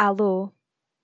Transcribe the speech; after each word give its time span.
Alô, 0.00 0.48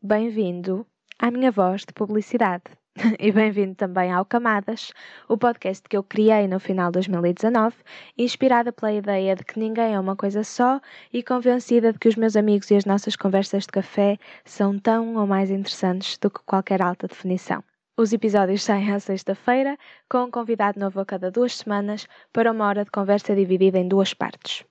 bem-vindo 0.01 0.86
à 1.19 1.29
minha 1.29 1.50
voz 1.50 1.81
de 1.81 1.93
publicidade. 1.93 2.62
E 3.18 3.32
bem-vindo 3.32 3.74
também 3.74 4.12
ao 4.12 4.24
Camadas, 4.24 4.92
o 5.28 5.36
podcast 5.36 5.82
que 5.88 5.96
eu 5.96 6.04
criei 6.04 6.46
no 6.46 6.60
final 6.60 6.92
de 6.92 7.00
2019, 7.00 7.75
inspirada 8.16 8.72
pela 8.72 8.93
ideia 8.93 9.34
de 9.34 9.43
que 9.43 9.59
ninguém 9.59 9.95
é 9.95 9.98
uma 9.98 10.14
coisa 10.14 10.45
só 10.45 10.80
e 11.12 11.25
convencida 11.25 11.93
de 11.93 11.98
que 11.98 12.07
os 12.07 12.14
meus 12.14 12.36
amigos 12.36 12.70
e 12.70 12.77
as 12.77 12.84
nossas 12.84 13.16
conversas 13.16 13.64
de 13.64 13.72
café 13.72 14.16
são 14.45 14.79
tão 14.79 15.17
ou 15.17 15.27
mais 15.27 15.51
interessantes 15.51 16.17
do 16.19 16.31
que 16.31 16.45
qualquer 16.47 16.81
alta 16.81 17.09
definição. 17.09 17.65
Os 17.99 18.13
episódios 18.13 18.63
saem 18.63 18.93
à 18.93 19.01
sexta-feira, 19.01 19.77
com 20.09 20.19
um 20.19 20.31
convidado 20.31 20.79
novo 20.79 21.01
a 21.01 21.05
cada 21.05 21.33
duas 21.33 21.57
semanas, 21.57 22.07
para 22.33 22.53
uma 22.53 22.69
hora 22.69 22.85
de 22.85 22.93
conversa 22.93 23.35
dividida 23.35 23.77
em 23.77 23.89
duas 23.89 24.15
partes 24.15 24.65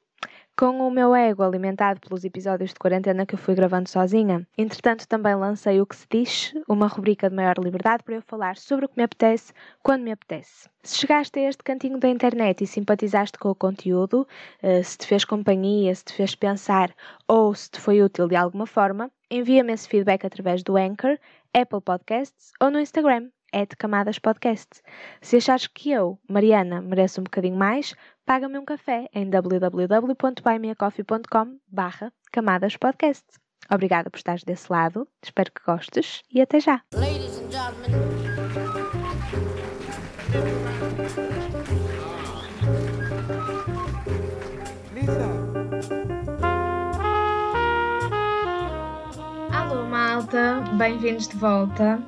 com 0.56 0.88
o 0.88 0.92
meu 0.92 1.16
ego 1.16 1.44
alimentado 1.44 2.00
pelos 2.00 2.24
episódios 2.24 2.72
de 2.72 2.80
quarentena 2.80 3.26
que 3.26 3.34
eu 3.34 3.40
fui 3.40 3.56
gravando 3.56 3.90
sozinha. 3.90 4.48
Entretanto, 4.58 5.08
também 5.08 5.36
lancei 5.36 5.82
o 5.82 5.86
que 5.86 5.96
se 5.96 6.06
diz, 6.10 6.54
uma 6.68 6.88
rubrica 6.88 7.30
de 7.30 7.36
maior 7.36 7.58
liberdade 7.58 8.04
para 8.04 8.16
eu 8.16 8.22
falar 8.22 8.58
sobre 8.58 8.86
o 8.86 8.90
que 8.90 8.98
me 8.98 9.04
apetece, 9.04 9.52
quando 9.82 10.04
me 10.04 10.12
apetece. 10.12 10.70
Se 10.84 10.98
chegaste 10.98 11.40
a 11.40 11.50
este 11.50 11.64
cantinho 11.64 12.00
da 12.00 12.08
internet 12.08 12.64
e 12.64 12.68
simpatizaste 12.68 13.38
com 13.40 13.50
o 13.50 13.56
conteúdo, 13.56 14.28
eh, 14.62 14.84
se 14.84 14.98
te 14.98 15.08
fez 15.08 15.26
companhia, 15.26 15.94
se 15.96 16.06
te 16.06 16.14
fez 16.14 16.36
pensar 16.36 16.94
ou 17.28 17.54
se 17.56 17.72
te 17.72 17.80
foi 17.80 18.02
útil 18.02 18.28
de 18.28 18.36
alguma 18.36 18.68
forma, 18.68 19.10
envia-me 19.32 19.74
esse 19.74 19.88
feedback 19.88 20.26
através 20.26 20.62
do 20.62 20.78
Anchor, 20.78 21.18
Apple 21.54 21.82
Podcasts 21.82 22.52
ou 22.62 22.70
no 22.70 22.80
Instagram 22.80 23.30
é 23.54 23.66
de 23.66 23.78
Camadas 23.78 24.20
Podcast. 24.20 24.82
Se 25.22 25.38
achares 25.38 25.68
que 25.68 25.92
eu, 25.92 26.20
Mariana, 26.28 26.82
mereço 26.82 27.22
um 27.22 27.24
bocadinho 27.24 27.56
mais, 27.56 27.96
paga-me 28.26 28.58
um 28.58 28.66
café 28.66 29.08
em 29.14 29.30
www.buymeacoffee.com 29.30 31.60
barra 31.68 32.12
Camadas 32.32 32.76
Podcast. 32.76 33.24
Obrigada 33.72 34.10
por 34.10 34.18
estares 34.18 34.44
desse 34.44 34.72
lado, 34.72 35.08
espero 35.24 35.52
que 35.52 35.62
gostes 35.66 36.24
e 36.30 36.42
até 36.42 36.60
já! 36.60 36.82
Ladies 36.96 37.40
and 37.40 37.52
gentlemen. 37.52 37.92
Alô 49.54 49.86
malta, 49.86 50.62
bem-vindos 50.78 51.28
de 51.28 51.38
volta. 51.38 52.02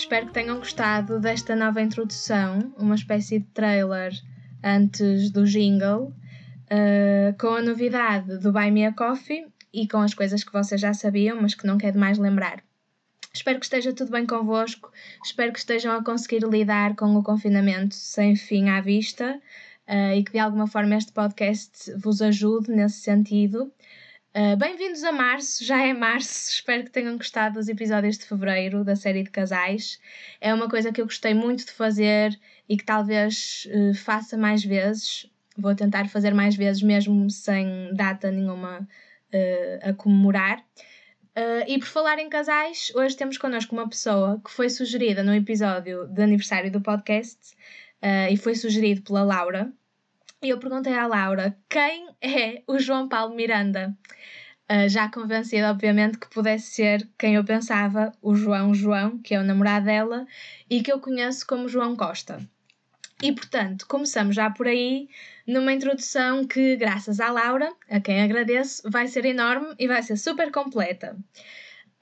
Espero 0.00 0.28
que 0.28 0.32
tenham 0.32 0.56
gostado 0.56 1.20
desta 1.20 1.54
nova 1.54 1.82
introdução, 1.82 2.72
uma 2.78 2.94
espécie 2.94 3.40
de 3.40 3.44
trailer 3.48 4.14
antes 4.64 5.30
do 5.30 5.44
jingle, 5.44 6.04
uh, 6.06 7.38
com 7.38 7.48
a 7.48 7.60
novidade 7.60 8.38
do 8.38 8.50
Buy 8.50 8.70
Me 8.70 8.86
a 8.86 8.94
Coffee 8.94 9.46
e 9.70 9.86
com 9.86 9.98
as 9.98 10.14
coisas 10.14 10.42
que 10.42 10.54
vocês 10.54 10.80
já 10.80 10.94
sabiam, 10.94 11.40
mas 11.42 11.54
que 11.54 11.66
não 11.66 11.76
quero 11.76 11.98
mais 11.98 12.16
lembrar. 12.16 12.64
Espero 13.32 13.60
que 13.60 13.66
esteja 13.66 13.92
tudo 13.92 14.10
bem 14.10 14.24
convosco, 14.24 14.90
espero 15.22 15.52
que 15.52 15.58
estejam 15.58 15.94
a 15.94 16.02
conseguir 16.02 16.44
lidar 16.44 16.96
com 16.96 17.14
o 17.14 17.22
confinamento 17.22 17.94
sem 17.94 18.34
fim 18.34 18.70
à 18.70 18.80
vista 18.80 19.38
uh, 19.86 20.14
e 20.16 20.24
que 20.24 20.32
de 20.32 20.38
alguma 20.38 20.66
forma 20.66 20.96
este 20.96 21.12
podcast 21.12 21.92
vos 21.98 22.22
ajude 22.22 22.70
nesse 22.70 23.02
sentido. 23.02 23.70
Uh, 24.32 24.56
Bem-vindos 24.56 25.02
a 25.02 25.10
março, 25.10 25.64
já 25.64 25.84
é 25.84 25.92
março, 25.92 26.52
espero 26.52 26.84
que 26.84 26.90
tenham 26.92 27.16
gostado 27.16 27.58
dos 27.58 27.68
episódios 27.68 28.16
de 28.16 28.24
fevereiro 28.24 28.84
da 28.84 28.94
série 28.94 29.24
de 29.24 29.30
casais. 29.30 29.98
É 30.40 30.54
uma 30.54 30.68
coisa 30.68 30.92
que 30.92 31.00
eu 31.00 31.04
gostei 31.04 31.34
muito 31.34 31.66
de 31.66 31.72
fazer 31.72 32.38
e 32.68 32.76
que 32.76 32.84
talvez 32.84 33.66
uh, 33.74 33.92
faça 33.92 34.36
mais 34.38 34.64
vezes. 34.64 35.28
Vou 35.58 35.74
tentar 35.74 36.08
fazer 36.08 36.32
mais 36.32 36.54
vezes, 36.54 36.80
mesmo 36.80 37.28
sem 37.28 37.92
data 37.92 38.30
nenhuma 38.30 38.88
uh, 39.34 39.90
a 39.90 39.92
comemorar. 39.94 40.64
e 41.66 41.78
por 41.80 41.88
falar 41.88 42.20
em 42.20 42.28
casais, 42.28 42.92
hoje 42.94 43.16
temos 43.16 43.36
connosco 43.36 43.74
uma 43.74 43.88
pessoa 43.88 44.40
que 44.44 44.50
foi 44.52 44.70
sugerida 44.70 45.24
no 45.24 45.34
episódio 45.34 46.06
de 46.06 46.22
aniversário 46.22 46.70
do 46.70 46.80
podcast 46.80 47.56
e 48.30 48.36
foi 48.36 48.54
sugerido 48.54 49.02
pela 49.02 49.24
Laura. 49.24 49.72
E 50.42 50.48
eu 50.48 50.58
perguntei 50.58 50.94
à 50.94 51.06
Laura 51.06 51.54
quem 51.68 52.08
é 52.22 52.62
o 52.66 52.78
João 52.78 53.06
Paulo 53.06 53.34
Miranda. 53.34 53.94
Uh, 54.70 54.88
já 54.88 55.10
convencida, 55.10 55.70
obviamente, 55.70 56.16
que 56.16 56.30
pudesse 56.30 56.70
ser 56.72 57.06
quem 57.18 57.34
eu 57.34 57.44
pensava, 57.44 58.10
o 58.22 58.34
João 58.34 58.72
João, 58.72 59.18
que 59.18 59.34
é 59.34 59.40
o 59.40 59.44
namorado 59.44 59.84
dela, 59.84 60.26
e 60.70 60.82
que 60.82 60.90
eu 60.90 60.98
conheço 60.98 61.46
como 61.46 61.68
João 61.68 61.94
Costa. 61.94 62.40
E 63.22 63.32
portanto, 63.32 63.86
começamos 63.86 64.34
já 64.34 64.48
por 64.48 64.66
aí, 64.66 65.10
numa 65.46 65.74
introdução 65.74 66.46
que, 66.46 66.74
graças 66.76 67.20
à 67.20 67.30
Laura, 67.30 67.70
a 67.90 68.00
quem 68.00 68.22
agradeço, 68.22 68.88
vai 68.88 69.08
ser 69.08 69.26
enorme 69.26 69.74
e 69.78 69.86
vai 69.86 70.02
ser 70.02 70.16
super 70.16 70.50
completa. 70.50 71.18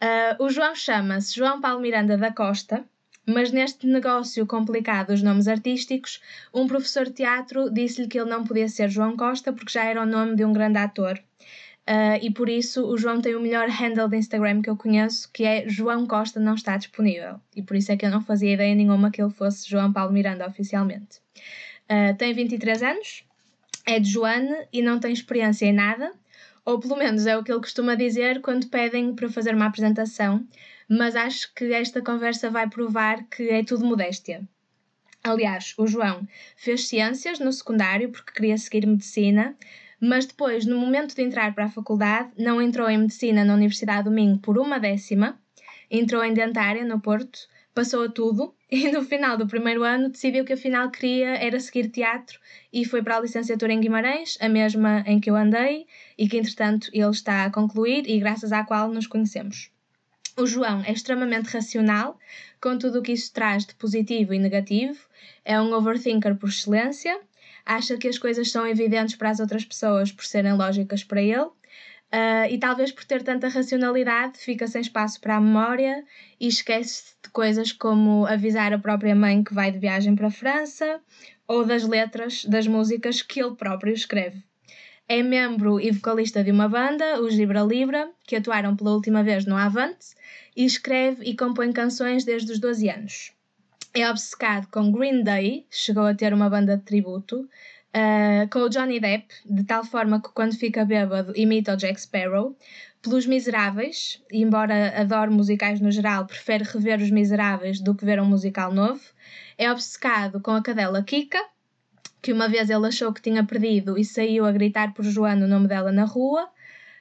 Uh, 0.00 0.44
o 0.44 0.48
João 0.48 0.76
chama-se 0.76 1.34
João 1.34 1.60
Paulo 1.60 1.80
Miranda 1.80 2.16
da 2.16 2.32
Costa, 2.32 2.84
mas 3.28 3.52
neste 3.52 3.86
negócio 3.86 4.46
complicado 4.46 5.08
dos 5.08 5.22
nomes 5.22 5.46
artísticos, 5.46 6.20
um 6.52 6.66
professor 6.66 7.04
de 7.04 7.12
teatro 7.12 7.70
disse-lhe 7.70 8.08
que 8.08 8.18
ele 8.18 8.30
não 8.30 8.42
podia 8.42 8.68
ser 8.68 8.88
João 8.88 9.16
Costa 9.16 9.52
porque 9.52 9.72
já 9.72 9.84
era 9.84 10.02
o 10.02 10.06
nome 10.06 10.34
de 10.34 10.44
um 10.44 10.52
grande 10.52 10.78
ator. 10.78 11.20
Uh, 11.88 12.20
e 12.20 12.30
por 12.30 12.48
isso 12.48 12.86
o 12.86 12.98
João 12.98 13.20
tem 13.20 13.34
o 13.34 13.40
melhor 13.40 13.68
handle 13.68 14.08
de 14.08 14.16
Instagram 14.16 14.60
que 14.60 14.68
eu 14.68 14.76
conheço, 14.76 15.30
que 15.32 15.44
é 15.44 15.68
João 15.68 16.06
Costa 16.06 16.40
não 16.40 16.54
está 16.54 16.76
disponível. 16.76 17.40
E 17.54 17.62
por 17.62 17.76
isso 17.76 17.92
é 17.92 17.96
que 17.96 18.04
eu 18.04 18.10
não 18.10 18.22
fazia 18.22 18.52
ideia 18.52 18.74
nenhuma 18.74 19.10
que 19.10 19.22
ele 19.22 19.30
fosse 19.30 19.68
João 19.68 19.92
Paulo 19.92 20.12
Miranda 20.12 20.46
oficialmente. 20.46 21.18
Uh, 21.84 22.14
tem 22.16 22.34
23 22.34 22.82
anos, 22.82 23.24
é 23.86 23.98
de 23.98 24.10
Joane 24.10 24.54
e 24.72 24.82
não 24.82 24.98
tem 24.98 25.12
experiência 25.12 25.64
em 25.66 25.72
nada, 25.72 26.12
ou 26.62 26.78
pelo 26.78 26.96
menos 26.96 27.26
é 27.26 27.36
o 27.36 27.42
que 27.42 27.50
ele 27.50 27.60
costuma 27.60 27.94
dizer 27.94 28.42
quando 28.42 28.68
pedem 28.68 29.14
para 29.14 29.30
fazer 29.30 29.54
uma 29.54 29.66
apresentação, 29.66 30.46
mas 30.88 31.14
acho 31.14 31.52
que 31.54 31.72
esta 31.72 32.00
conversa 32.00 32.50
vai 32.50 32.68
provar 32.68 33.24
que 33.24 33.50
é 33.50 33.62
tudo 33.62 33.84
modéstia. 33.84 34.48
Aliás, 35.22 35.74
o 35.76 35.86
João 35.86 36.26
fez 36.56 36.88
ciências 36.88 37.38
no 37.38 37.52
secundário 37.52 38.10
porque 38.10 38.32
queria 38.32 38.56
seguir 38.56 38.86
medicina, 38.86 39.56
mas 40.00 40.26
depois, 40.26 40.64
no 40.64 40.78
momento 40.78 41.14
de 41.14 41.22
entrar 41.22 41.54
para 41.54 41.64
a 41.64 41.70
faculdade, 41.70 42.30
não 42.38 42.62
entrou 42.62 42.88
em 42.88 42.98
medicina 42.98 43.44
na 43.44 43.54
Universidade 43.54 44.04
do 44.04 44.10
Minho 44.10 44.38
por 44.38 44.56
uma 44.56 44.78
décima, 44.78 45.38
entrou 45.90 46.24
em 46.24 46.32
dentária 46.32 46.84
no 46.84 47.00
Porto, 47.00 47.48
passou 47.74 48.04
a 48.04 48.08
tudo 48.08 48.54
e 48.70 48.90
no 48.90 49.02
final 49.02 49.36
do 49.36 49.46
primeiro 49.46 49.82
ano 49.82 50.08
decidiu 50.08 50.44
que 50.44 50.52
afinal 50.52 50.90
queria 50.90 51.30
era 51.36 51.58
seguir 51.60 51.88
teatro 51.90 52.38
e 52.72 52.84
foi 52.84 53.02
para 53.02 53.16
a 53.16 53.20
licenciatura 53.20 53.72
em 53.72 53.80
Guimarães, 53.80 54.38
a 54.40 54.48
mesma 54.48 55.02
em 55.06 55.20
que 55.20 55.30
eu 55.30 55.36
andei 55.36 55.86
e 56.16 56.28
que 56.28 56.38
entretanto 56.38 56.88
ele 56.92 57.10
está 57.10 57.44
a 57.44 57.50
concluir 57.50 58.08
e 58.08 58.18
graças 58.18 58.52
à 58.52 58.64
qual 58.64 58.88
nos 58.88 59.06
conhecemos. 59.06 59.70
O 60.38 60.46
João 60.46 60.84
é 60.86 60.92
extremamente 60.92 61.48
racional, 61.48 62.16
com 62.60 62.78
tudo 62.78 63.00
o 63.00 63.02
que 63.02 63.10
isso 63.10 63.32
traz 63.32 63.66
de 63.66 63.74
positivo 63.74 64.32
e 64.32 64.38
negativo, 64.38 64.96
é 65.44 65.60
um 65.60 65.72
overthinker 65.72 66.36
por 66.36 66.48
excelência, 66.48 67.20
acha 67.66 67.96
que 67.96 68.06
as 68.06 68.18
coisas 68.18 68.48
são 68.48 68.64
evidentes 68.64 69.16
para 69.16 69.30
as 69.30 69.40
outras 69.40 69.64
pessoas 69.64 70.12
por 70.12 70.24
serem 70.24 70.52
lógicas 70.52 71.02
para 71.02 71.20
ele, 71.20 71.40
uh, 71.40 72.46
e 72.48 72.56
talvez 72.56 72.92
por 72.92 73.04
ter 73.04 73.24
tanta 73.24 73.48
racionalidade 73.48 74.38
fica 74.38 74.68
sem 74.68 74.80
espaço 74.80 75.20
para 75.20 75.38
a 75.38 75.40
memória 75.40 76.04
e 76.38 76.46
esquece 76.46 77.14
de 77.20 77.30
coisas 77.30 77.72
como 77.72 78.24
avisar 78.24 78.72
a 78.72 78.78
própria 78.78 79.16
mãe 79.16 79.42
que 79.42 79.52
vai 79.52 79.72
de 79.72 79.80
viagem 79.80 80.14
para 80.14 80.28
a 80.28 80.30
França 80.30 81.00
ou 81.48 81.64
das 81.64 81.82
letras 81.82 82.44
das 82.44 82.68
músicas 82.68 83.22
que 83.22 83.42
ele 83.42 83.56
próprio 83.56 83.92
escreve. 83.92 84.47
É 85.10 85.22
membro 85.22 85.80
e 85.80 85.90
vocalista 85.90 86.44
de 86.44 86.50
uma 86.50 86.68
banda, 86.68 87.18
os 87.22 87.34
Libra 87.34 87.62
Libra, 87.62 88.10
que 88.26 88.36
atuaram 88.36 88.76
pela 88.76 88.90
última 88.90 89.22
vez 89.22 89.46
no 89.46 89.56
Avante, 89.56 90.08
e 90.54 90.66
escreve 90.66 91.24
e 91.24 91.34
compõe 91.34 91.72
canções 91.72 92.26
desde 92.26 92.52
os 92.52 92.58
12 92.58 92.90
anos. 92.90 93.32
É 93.94 94.06
obcecado 94.10 94.68
com 94.70 94.92
Green 94.92 95.22
Day, 95.22 95.66
chegou 95.70 96.04
a 96.04 96.14
ter 96.14 96.34
uma 96.34 96.50
banda 96.50 96.76
de 96.76 96.82
tributo, 96.82 97.40
uh, 97.40 98.48
com 98.50 98.58
o 98.58 98.68
Johnny 98.68 99.00
Depp, 99.00 99.26
de 99.46 99.64
tal 99.64 99.82
forma 99.82 100.20
que 100.20 100.28
quando 100.28 100.54
fica 100.54 100.84
bêbado 100.84 101.32
imita 101.34 101.72
o 101.72 101.76
Jack 101.76 101.98
Sparrow, 101.98 102.54
pelos 103.00 103.24
Miseráveis, 103.24 104.22
e 104.30 104.42
embora 104.42 105.00
adore 105.00 105.30
musicais 105.30 105.80
no 105.80 105.90
geral, 105.90 106.26
prefere 106.26 106.64
rever 106.64 107.00
os 107.00 107.10
Miseráveis 107.10 107.80
do 107.80 107.94
que 107.94 108.04
ver 108.04 108.20
um 108.20 108.26
musical 108.26 108.74
novo. 108.74 109.00
É 109.56 109.72
obcecado 109.72 110.38
com 110.38 110.50
a 110.50 110.62
cadela 110.62 111.02
Kika, 111.02 111.42
que 112.20 112.32
uma 112.32 112.48
vez 112.48 112.70
ele 112.70 112.86
achou 112.86 113.12
que 113.12 113.22
tinha 113.22 113.44
perdido 113.44 113.98
e 113.98 114.04
saiu 114.04 114.44
a 114.44 114.52
gritar 114.52 114.92
por 114.94 115.04
Joana 115.04 115.44
o 115.44 115.48
nome 115.48 115.68
dela 115.68 115.92
na 115.92 116.04
rua. 116.04 116.48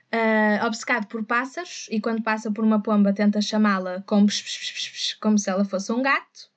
Uh, 0.07 0.65
obcecado 0.65 1.05
por 1.07 1.25
pássaros 1.25 1.89
e 1.91 1.99
quando 1.99 2.23
passa 2.23 2.49
por 2.49 2.63
uma 2.63 2.81
pomba 2.81 3.11
tenta 3.11 3.41
chamá-la 3.41 4.01
como, 4.05 4.27
como 5.19 5.37
se 5.37 5.49
ela 5.49 5.65
fosse 5.65 5.91
um 5.91 6.01
gato. 6.01 6.49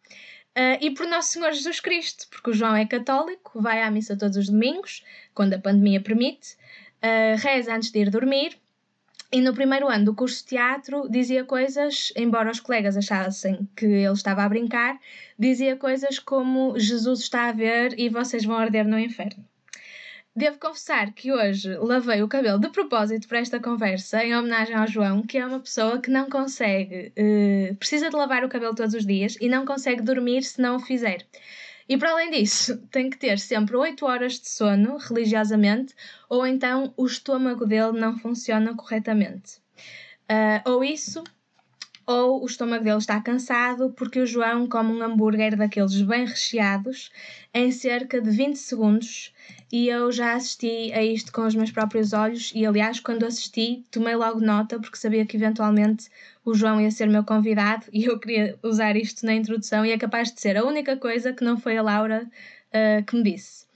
Uh, 0.56 0.78
e 0.80 0.92
por 0.92 1.06
Nosso 1.06 1.30
Senhor 1.30 1.52
Jesus 1.52 1.80
Cristo, 1.80 2.28
porque 2.30 2.50
o 2.50 2.52
João 2.52 2.76
é 2.76 2.86
católico, 2.86 3.60
vai 3.60 3.82
à 3.82 3.90
missa 3.90 4.16
todos 4.16 4.36
os 4.36 4.48
domingos, 4.48 5.04
quando 5.34 5.54
a 5.54 5.58
pandemia 5.58 6.00
permite, 6.00 6.54
uh, 7.02 7.36
reza 7.40 7.74
antes 7.74 7.90
de 7.90 7.98
ir 8.00 8.10
dormir 8.10 8.56
e 9.32 9.40
no 9.40 9.54
primeiro 9.54 9.88
ano 9.88 10.06
do 10.06 10.14
curso 10.14 10.42
de 10.42 10.50
teatro 10.50 11.08
dizia 11.08 11.44
coisas, 11.44 12.12
embora 12.16 12.50
os 12.50 12.58
colegas 12.58 12.96
achassem 12.96 13.68
que 13.76 13.86
ele 13.86 14.12
estava 14.12 14.42
a 14.42 14.48
brincar, 14.48 14.98
dizia 15.38 15.76
coisas 15.76 16.18
como 16.18 16.78
Jesus 16.78 17.20
está 17.20 17.48
a 17.48 17.52
ver 17.52 17.94
e 17.98 18.08
vocês 18.08 18.44
vão 18.44 18.56
arder 18.56 18.86
no 18.86 18.98
inferno. 18.98 19.44
Devo 20.34 20.58
confessar 20.58 21.12
que 21.12 21.32
hoje 21.32 21.74
lavei 21.76 22.22
o 22.22 22.28
cabelo 22.28 22.58
de 22.58 22.70
propósito 22.70 23.28
para 23.28 23.40
esta 23.40 23.60
conversa, 23.60 24.24
em 24.24 24.34
homenagem 24.34 24.74
ao 24.76 24.86
João, 24.86 25.22
que 25.22 25.38
é 25.38 25.44
uma 25.44 25.60
pessoa 25.60 26.00
que 26.00 26.10
não 26.10 26.30
consegue, 26.30 27.12
uh, 27.18 27.74
precisa 27.76 28.10
de 28.10 28.16
lavar 28.16 28.44
o 28.44 28.48
cabelo 28.48 28.74
todos 28.74 28.94
os 28.94 29.04
dias 29.04 29.36
e 29.40 29.48
não 29.48 29.64
consegue 29.64 30.02
dormir 30.02 30.42
se 30.42 30.60
não 30.60 30.76
o 30.76 30.80
fizer. 30.80 31.26
E 31.90 31.98
para 31.98 32.12
além 32.12 32.30
disso, 32.30 32.76
tem 32.88 33.10
que 33.10 33.18
ter 33.18 33.36
sempre 33.40 33.74
8 33.74 34.06
horas 34.06 34.34
de 34.34 34.48
sono, 34.48 34.96
religiosamente, 34.96 35.92
ou 36.28 36.46
então 36.46 36.94
o 36.96 37.04
estômago 37.04 37.66
dele 37.66 37.98
não 37.98 38.16
funciona 38.16 38.76
corretamente. 38.76 39.56
Uh, 40.30 40.70
ou 40.70 40.84
isso, 40.84 41.24
ou 42.10 42.42
o 42.42 42.46
estômago 42.46 42.82
dele 42.82 42.98
está 42.98 43.20
cansado 43.20 43.90
porque 43.96 44.18
o 44.18 44.26
João 44.26 44.66
come 44.66 44.92
um 44.92 45.00
hambúrguer 45.00 45.56
daqueles 45.56 46.02
bem 46.02 46.26
recheados 46.26 47.12
em 47.54 47.70
cerca 47.70 48.20
de 48.20 48.28
20 48.28 48.56
segundos 48.56 49.32
e 49.70 49.88
eu 49.88 50.10
já 50.10 50.34
assisti 50.34 50.92
a 50.92 51.04
isto 51.04 51.30
com 51.30 51.46
os 51.46 51.54
meus 51.54 51.70
próprios 51.70 52.12
olhos 52.12 52.50
e 52.52 52.66
aliás 52.66 52.98
quando 52.98 53.24
assisti 53.24 53.84
tomei 53.92 54.16
logo 54.16 54.40
nota 54.40 54.80
porque 54.80 54.96
sabia 54.96 55.24
que 55.24 55.36
eventualmente 55.36 56.08
o 56.44 56.52
João 56.52 56.80
ia 56.80 56.90
ser 56.90 57.06
meu 57.06 57.22
convidado 57.22 57.86
e 57.92 58.06
eu 58.06 58.18
queria 58.18 58.58
usar 58.60 58.96
isto 58.96 59.24
na 59.24 59.34
introdução 59.34 59.86
e 59.86 59.92
é 59.92 59.98
capaz 59.98 60.32
de 60.32 60.40
ser 60.40 60.56
a 60.56 60.64
única 60.64 60.96
coisa 60.96 61.32
que 61.32 61.44
não 61.44 61.56
foi 61.56 61.76
a 61.76 61.82
Laura 61.82 62.28
uh, 62.74 63.04
que 63.04 63.14
me 63.14 63.22
disse. 63.22 63.69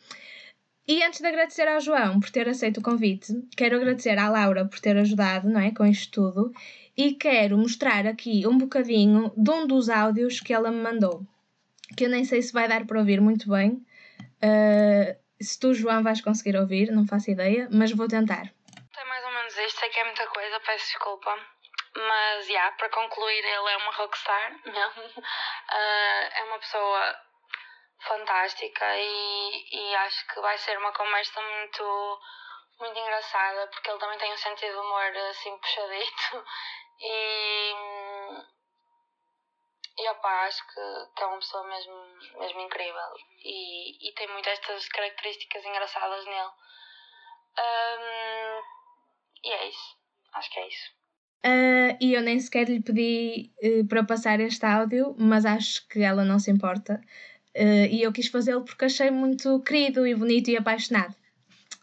E 0.87 1.03
antes 1.03 1.21
de 1.21 1.27
agradecer 1.27 1.67
ao 1.67 1.81
João 1.81 2.21
por 2.21 2.31
ter 2.31 2.47
aceito 2.47 2.79
o 2.79 2.83
convite, 2.83 3.33
quero 3.57 3.77
agradecer 3.77 4.19
à 4.19 4.29
Laura 4.29 4.67
por 4.67 4.79
ter 4.79 4.95
ajudado, 4.99 5.49
não 5.49 5.59
é, 5.59 5.73
com 5.73 5.87
isto 5.87 6.13
tudo, 6.13 6.53
e 6.95 7.15
quero 7.15 7.57
mostrar 7.57 8.07
aqui 8.07 8.47
um 8.47 8.59
bocadinho 8.59 9.33
de 9.35 9.51
um 9.51 9.67
dos 9.67 9.89
áudios 9.89 10.41
que 10.41 10.53
ela 10.53 10.71
me 10.71 10.83
mandou, 10.83 11.23
que 11.97 12.05
eu 12.05 12.11
nem 12.11 12.23
sei 12.25 12.43
se 12.43 12.53
vai 12.53 12.69
dar 12.69 12.87
para 12.87 12.99
ouvir 12.99 13.19
muito 13.19 13.49
bem. 13.49 13.83
Uh, 14.45 15.17
se 15.41 15.59
tu, 15.59 15.73
João, 15.73 16.03
vais 16.03 16.21
conseguir 16.21 16.55
ouvir, 16.55 16.93
não 16.93 17.07
faço 17.07 17.31
ideia, 17.31 17.67
mas 17.73 17.91
vou 17.91 18.07
tentar. 18.07 18.53
É 18.97 19.05
mais 19.07 19.25
ou 19.25 19.33
menos 19.33 19.57
isto, 19.57 19.81
sei 19.81 19.89
que 19.89 19.99
é 19.99 20.05
muita 20.05 20.27
coisa, 20.27 20.61
peço 20.61 20.85
desculpa. 20.85 21.35
Mas, 21.97 22.47
já, 22.47 22.53
yeah, 22.53 22.77
para 22.77 22.91
concluir, 22.91 23.39
ele 23.39 23.73
é 23.73 23.77
uma 23.79 23.93
rockstar? 23.93 24.53
Uh, 24.67 25.21
é 26.37 26.45
uma 26.45 26.59
pessoa 26.59 27.24
fantástica 28.07 28.85
e, 28.97 29.65
e 29.73 29.95
acho 29.97 30.27
que 30.29 30.41
vai 30.41 30.57
ser 30.59 30.79
uma 30.79 30.93
conversa 30.93 31.41
muito, 31.41 32.21
muito 32.79 32.99
engraçada 32.99 33.67
porque 33.69 33.91
ele 33.91 33.99
também 33.99 34.19
tem 34.19 34.33
um 34.33 34.37
sentido 34.37 34.73
de 34.73 34.79
humor 34.79 35.17
assim 35.31 35.59
puxadito 35.59 36.45
e, 37.01 37.75
e 39.99 40.09
opa, 40.11 40.47
acho 40.47 40.67
que, 40.67 41.15
que 41.17 41.23
é 41.23 41.27
uma 41.27 41.39
pessoa 41.39 41.67
mesmo, 41.67 41.95
mesmo 42.39 42.61
incrível 42.61 43.15
e, 43.43 44.09
e 44.09 44.13
tem 44.15 44.29
muitas 44.29 44.55
estas 44.55 44.89
características 44.89 45.65
engraçadas 45.65 46.25
nele. 46.25 46.53
Um, 47.57 48.63
e 49.45 49.53
é 49.53 49.69
isso, 49.69 49.97
acho 50.33 50.51
que 50.51 50.61
é 50.61 50.69
isso. 50.69 51.05
Uh, 51.45 51.93
e 52.01 52.15
eu 52.15 52.23
nem 52.23 52.41
sequer 52.41 52.67
lhe 52.71 52.83
pedi 52.83 53.53
uh, 53.63 53.87
para 53.87 54.03
passar 54.03 54.41
este 54.41 54.65
áudio, 54.65 55.15
mas 55.19 55.45
acho 55.45 55.87
que 55.89 56.03
ela 56.03 56.25
não 56.25 56.39
se 56.39 56.51
importa. 56.51 56.99
Uh, 57.57 57.87
e 57.91 58.03
eu 58.03 58.13
quis 58.13 58.27
fazê-lo 58.27 58.63
porque 58.63 58.85
achei 58.85 59.11
muito 59.11 59.61
querido 59.61 60.07
e 60.07 60.15
bonito 60.15 60.51
e 60.51 60.57
apaixonado. 60.57 61.15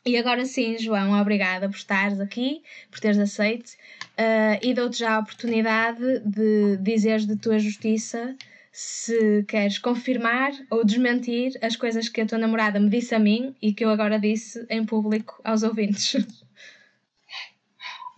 E 0.05 0.17
agora 0.17 0.45
sim, 0.45 0.77
João, 0.79 1.19
obrigada 1.19 1.69
por 1.69 1.75
estares 1.75 2.19
aqui, 2.19 2.63
por 2.89 2.99
teres 2.99 3.19
aceito 3.19 3.69
uh, 3.69 4.59
e 4.61 4.73
dou-te 4.73 4.97
já 4.97 5.15
a 5.15 5.19
oportunidade 5.19 6.19
de 6.25 6.77
dizeres 6.77 7.27
de 7.27 7.35
tua 7.35 7.59
justiça 7.59 8.35
se 8.71 9.43
queres 9.43 9.77
confirmar 9.77 10.51
ou 10.69 10.83
desmentir 10.83 11.57
as 11.61 11.75
coisas 11.75 12.09
que 12.09 12.21
a 12.21 12.25
tua 12.25 12.37
namorada 12.37 12.79
me 12.79 12.89
disse 12.89 13.13
a 13.13 13.19
mim 13.19 13.55
e 13.61 13.73
que 13.73 13.83
eu 13.83 13.89
agora 13.89 14.17
disse 14.19 14.65
em 14.69 14.85
público 14.85 15.39
aos 15.43 15.61
ouvintes. 15.61 16.15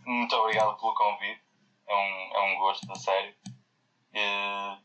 Muito 0.06 0.36
obrigado 0.36 0.78
pelo 0.80 0.94
convite, 0.94 1.42
é 1.88 1.94
um, 1.94 2.38
é 2.38 2.54
um 2.54 2.60
gosto, 2.60 2.92
a 2.92 2.96
sério. 2.96 3.34
E, 4.14 4.78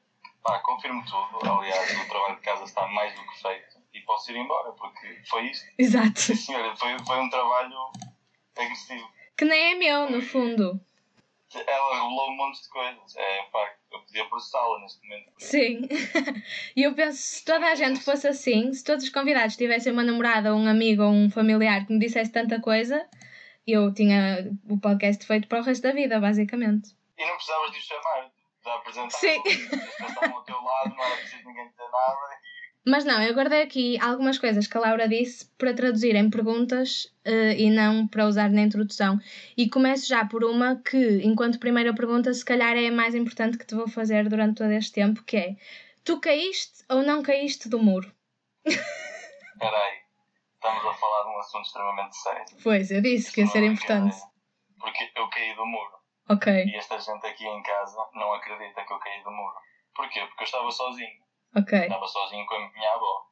pá, 0.42 0.58
confirmo 0.60 1.04
tudo, 1.04 1.50
aliás, 1.50 1.90
o 2.00 2.08
trabalho 2.08 2.36
de 2.36 2.42
casa 2.42 2.64
está 2.64 2.86
mais 2.86 3.14
do 3.14 3.26
que 3.26 3.42
feito 3.42 3.78
e 3.92 4.00
posso 4.00 4.30
ir 4.30 4.36
embora, 4.36 4.72
porque 4.72 5.20
foi 5.28 5.46
isto. 5.46 5.66
Exato. 5.78 6.20
Sim, 6.20 6.34
senhora, 6.34 6.74
foi, 6.76 6.98
foi 7.00 7.18
um 7.20 7.30
trabalho 7.30 7.90
agressivo. 8.56 9.08
Que 9.36 9.44
nem 9.44 9.72
é 9.72 9.74
meu, 9.76 10.10
no 10.10 10.20
fundo. 10.20 10.80
Ela 11.54 11.94
revelou 11.94 12.30
um 12.30 12.36
monte 12.36 12.62
de 12.62 12.68
coisas. 12.68 13.16
É 13.16 13.44
facto. 13.50 13.78
Eu 13.90 14.00
podia 14.00 14.24
processá-la 14.26 14.80
neste 14.80 15.02
momento. 15.02 15.32
Sim. 15.38 15.88
E 16.76 16.82
eu 16.82 16.94
penso, 16.94 17.18
se 17.18 17.44
toda 17.44 17.66
a 17.66 17.74
gente 17.74 18.00
fosse 18.00 18.28
assim, 18.28 18.72
se 18.72 18.84
todos 18.84 19.04
os 19.04 19.10
convidados 19.10 19.56
tivessem 19.56 19.92
uma 19.92 20.04
namorada, 20.04 20.54
um 20.54 20.66
amigo 20.68 21.02
ou 21.02 21.10
um 21.10 21.30
familiar 21.30 21.86
que 21.86 21.92
me 21.92 21.98
dissesse 21.98 22.30
tanta 22.30 22.60
coisa, 22.60 23.08
eu 23.66 23.92
tinha 23.94 24.50
o 24.68 24.78
podcast 24.78 25.24
feito 25.26 25.48
para 25.48 25.60
o 25.60 25.62
resto 25.62 25.82
da 25.82 25.92
vida, 25.92 26.20
basicamente. 26.20 26.90
E 27.16 27.24
não 27.24 27.34
precisavas 27.34 27.72
de 27.72 27.78
o 27.78 27.80
chamar, 27.80 28.30
de 28.68 28.76
apresentar. 28.76 29.18
Sim. 29.18 29.42
Estavam 29.46 30.36
ao 30.36 30.44
teu 30.44 30.60
lado, 30.62 30.94
não 30.96 31.04
era 31.04 31.16
preciso 31.16 31.48
ninguém 31.48 31.68
dizer 31.68 31.88
nada 31.90 32.38
mas 32.88 33.04
não, 33.04 33.22
eu 33.22 33.34
guardei 33.34 33.60
aqui 33.60 34.00
algumas 34.00 34.38
coisas 34.38 34.66
que 34.66 34.74
a 34.78 34.80
Laura 34.80 35.06
disse 35.06 35.44
para 35.58 35.74
traduzir 35.74 36.14
em 36.14 36.30
perguntas 36.30 37.04
uh, 37.26 37.52
e 37.54 37.68
não 37.68 38.08
para 38.08 38.24
usar 38.24 38.48
na 38.48 38.62
introdução. 38.62 39.20
E 39.54 39.68
começo 39.68 40.08
já 40.08 40.24
por 40.24 40.42
uma 40.42 40.76
que, 40.76 41.20
enquanto 41.22 41.58
primeira 41.58 41.94
pergunta, 41.94 42.32
se 42.32 42.42
calhar 42.42 42.74
é 42.78 42.88
a 42.88 42.92
mais 42.92 43.14
importante 43.14 43.58
que 43.58 43.66
te 43.66 43.74
vou 43.74 43.86
fazer 43.86 44.26
durante 44.30 44.56
todo 44.56 44.70
este 44.70 44.92
tempo, 44.92 45.22
que 45.24 45.36
é 45.36 45.56
Tu 46.02 46.18
caíste 46.18 46.82
ou 46.88 47.02
não 47.02 47.22
caíste 47.22 47.68
do 47.68 47.78
muro? 47.78 48.10
Espera 48.64 49.76
aí, 49.76 49.98
estamos 50.54 50.86
a 50.86 50.94
falar 50.94 51.22
de 51.24 51.28
um 51.28 51.38
assunto 51.40 51.66
extremamente 51.66 52.16
sério. 52.16 52.44
Pois, 52.62 52.90
eu 52.90 53.02
disse 53.02 53.30
que 53.30 53.42
ia 53.42 53.46
ser 53.48 53.64
importante. 53.64 54.16
Porque 54.80 55.10
eu 55.14 55.28
caí 55.28 55.54
do 55.54 55.66
muro. 55.66 55.92
Ok. 56.28 56.52
E 56.52 56.76
esta 56.76 56.98
gente 56.98 57.26
aqui 57.26 57.46
em 57.46 57.62
casa 57.62 58.08
não 58.14 58.34
acredita 58.34 58.84
que 58.84 58.92
eu 58.92 58.98
caí 58.98 59.22
do 59.22 59.30
muro. 59.30 59.56
Porquê? 59.94 60.20
Porque 60.26 60.42
eu 60.42 60.44
estava 60.44 60.70
sozinho. 60.70 61.18
Ok. 61.56 61.78
Estava 61.78 62.06
sozinho 62.06 62.46
com 62.46 62.54
a 62.54 62.70
minha 62.70 62.92
avó, 62.92 63.26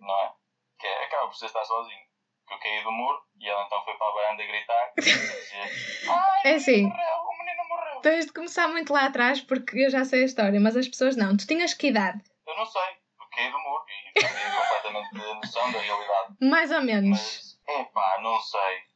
não 0.00 0.18
é? 0.22 0.32
Que 0.78 0.86
é, 0.86 1.04
acaba 1.04 1.28
por 1.28 1.36
ser 1.36 1.46
estar 1.46 1.64
sozinho. 1.64 2.08
Que 2.46 2.54
eu 2.54 2.58
caí 2.58 2.82
do 2.82 2.90
muro 2.90 3.20
e 3.38 3.48
ela 3.48 3.64
então 3.64 3.84
foi 3.84 3.94
para 3.94 4.08
a 4.08 4.12
varanda 4.12 4.44
gritar 4.44 4.92
e 4.96 5.00
dizer: 5.02 6.08
Ai, 6.10 6.52
é 6.52 6.54
assim, 6.54 6.82
morreu, 6.82 7.16
o 7.22 7.38
menino 7.38 7.68
morreu. 7.68 8.00
Tens 8.00 8.26
de 8.26 8.32
começar 8.32 8.66
muito 8.68 8.92
lá 8.92 9.06
atrás 9.06 9.40
porque 9.40 9.78
eu 9.78 9.90
já 9.90 10.04
sei 10.04 10.22
a 10.22 10.26
história, 10.26 10.58
mas 10.58 10.76
as 10.76 10.88
pessoas 10.88 11.16
não. 11.16 11.36
Tu 11.36 11.46
tinhas 11.46 11.74
que 11.74 11.88
idade? 11.88 12.20
Eu 12.46 12.56
não 12.56 12.66
sei, 12.66 12.96
porque 13.16 13.36
caí 13.36 13.52
do 13.52 13.58
muro 13.58 13.84
e 13.88 14.20
perdi 14.20 14.56
completamente 14.56 15.30
a 15.30 15.34
noção 15.34 15.72
da 15.72 15.78
realidade. 15.78 16.36
Mais 16.42 16.70
ou 16.72 16.80
menos. 16.82 17.58
Mas, 17.66 17.80
epá, 17.80 18.18
não 18.22 18.40
sei. 18.40 18.89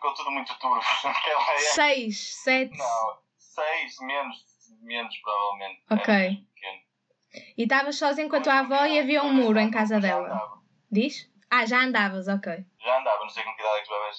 Ficou 0.00 0.14
tudo 0.14 0.30
muito 0.30 0.58
turvo 0.58 0.80
época. 0.80 1.58
Seis, 1.74 2.34
sete. 2.42 2.74
Não, 2.74 3.18
seis, 3.36 3.98
menos, 4.00 4.36
menos 4.80 5.14
provavelmente. 5.18 5.84
Ok. 5.90 6.46
E 7.58 7.62
estavas 7.62 7.98
sozinho 7.98 8.30
com 8.30 8.36
a 8.36 8.40
tua 8.40 8.60
avó 8.60 8.86
e 8.86 8.98
havia 8.98 9.22
um 9.22 9.34
muro 9.34 9.58
em 9.58 9.70
casa 9.70 10.00
dela. 10.00 10.40
Diz? 10.90 11.30
Ah, 11.50 11.66
já 11.66 11.82
andavas, 11.82 12.28
ok. 12.28 12.64
Já 12.78 12.98
andava, 12.98 13.20
não 13.20 13.28
sei 13.28 13.44
com 13.44 13.54
que 13.54 13.60
idade 13.60 13.76
é 13.76 13.82
que 13.82 13.92
os 13.92 13.98
bebés 13.98 14.16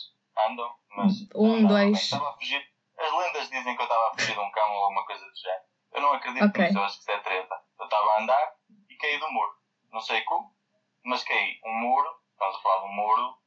andam, 0.47 0.75
mas. 0.89 1.13
Um, 1.33 1.65
dois. 1.65 1.99
Estava 1.99 2.29
a 2.29 2.33
fugir. 2.33 2.63
As 2.99 3.11
lendas 3.11 3.49
dizem 3.49 3.75
que 3.75 3.81
eu 3.81 3.85
estava 3.85 4.07
a 4.07 4.13
fugir 4.13 4.33
de 4.33 4.39
um 4.39 4.51
cão 4.51 4.71
ou 4.71 4.83
alguma 4.83 5.05
coisa 5.07 5.25
do 5.25 5.35
género. 5.35 5.63
Eu 5.93 6.01
não 6.01 6.13
acredito 6.13 6.45
okay. 6.45 6.65
nisso, 6.65 6.77
eu 6.77 6.83
acho 6.83 6.95
que 6.97 7.01
isso 7.01 7.11
é 7.11 7.19
treta. 7.21 7.55
Eu 7.79 7.85
estava 7.85 8.11
a 8.11 8.21
andar 8.21 8.53
e 8.87 8.95
caí 8.97 9.17
do 9.17 9.31
muro. 9.31 9.51
Não 9.91 9.99
sei 9.99 10.21
como, 10.21 10.55
mas 11.03 11.23
caí. 11.23 11.59
Um 11.65 11.73
muro, 11.79 12.07
estamos 12.33 12.55
a 12.55 12.61
falar 12.61 12.81
de 12.81 12.85
um 12.85 12.93
muro 12.93 13.41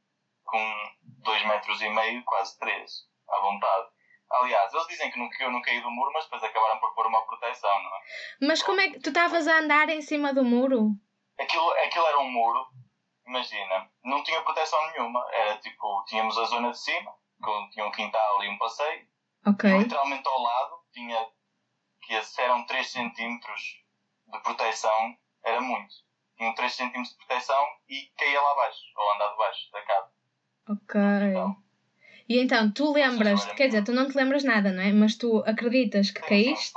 com 0.45 0.75
2 1.03 1.47
metros 1.47 1.81
e 1.81 1.89
meio, 1.89 2.23
quase 2.25 2.59
3, 2.59 2.93
à 3.29 3.41
vontade. 3.41 3.89
Aliás, 4.31 4.73
eles 4.73 4.87
dizem 4.89 5.11
que, 5.11 5.29
que 5.29 5.45
eu 5.45 5.51
não 5.51 5.63
caí 5.63 5.81
do 5.81 5.91
muro, 5.91 6.11
mas 6.13 6.25
depois 6.25 6.43
acabaram 6.43 6.79
por 6.81 6.95
pôr 6.95 7.07
uma 7.07 7.25
proteção, 7.27 7.83
não 7.83 7.91
é? 7.91 8.01
Mas 8.43 8.63
como 8.63 8.81
é 8.81 8.89
que 8.91 9.01
tu 9.01 9.11
estavas 9.11 9.47
a 9.47 9.59
andar 9.59 9.89
em 9.89 10.03
cima 10.03 10.33
do 10.35 10.45
muro? 10.45 10.91
Aquilo, 11.39 11.71
aquilo 11.85 12.07
era 12.07 12.19
um 12.21 12.31
muro, 12.31 12.67
imagina, 13.27 13.91
não 14.05 14.23
tinha 14.23 14.43
proteção 14.43 14.79
nenhuma. 14.93 15.25
Era 15.33 15.59
tipo, 15.59 16.05
tínhamos 16.07 16.37
a 16.39 16.45
zona 16.45 16.71
de 16.71 16.79
cima, 16.79 17.15
que 17.43 17.71
tinha 17.71 17.87
um 17.87 17.93
quintal 17.93 18.43
e 18.43 18.49
um 18.49 18.59
passeio. 18.59 19.07
Ok. 19.47 19.71
E 19.71 19.79
literalmente 19.79 20.27
ao 20.27 20.41
lado 20.41 20.81
tinha, 20.93 21.29
que 22.03 22.15
eram 22.39 22.65
3 22.67 22.91
centímetros 22.91 23.61
de 24.27 24.39
proteção, 24.41 25.17
era 25.45 25.61
muito. 25.61 25.95
Tinham 26.37 26.55
3 26.55 26.73
centímetros 26.73 27.11
de 27.11 27.27
proteção 27.27 27.67
e 27.89 28.13
caía 28.19 28.41
lá 28.41 28.53
abaixo, 28.53 28.83
ou 28.97 29.15
andar 29.15 29.29
de 29.29 29.37
baixo 29.37 29.71
da 29.71 29.83
casa. 29.83 30.14
Ok. 30.69 31.01
E 32.29 32.39
então, 32.39 32.71
tu 32.71 32.93
lembras, 32.93 33.45
quer 33.53 33.67
dizer, 33.67 33.85
tu 33.85 33.93
não 33.93 34.09
te 34.09 34.17
lembras 34.17 34.45
nada, 34.45 34.73
não 34.73 34.83
é? 34.83 34.93
Mas 34.93 35.15
tu 35.15 35.43
acreditas 35.47 36.11
que 36.11 36.23
caíste? 36.23 36.73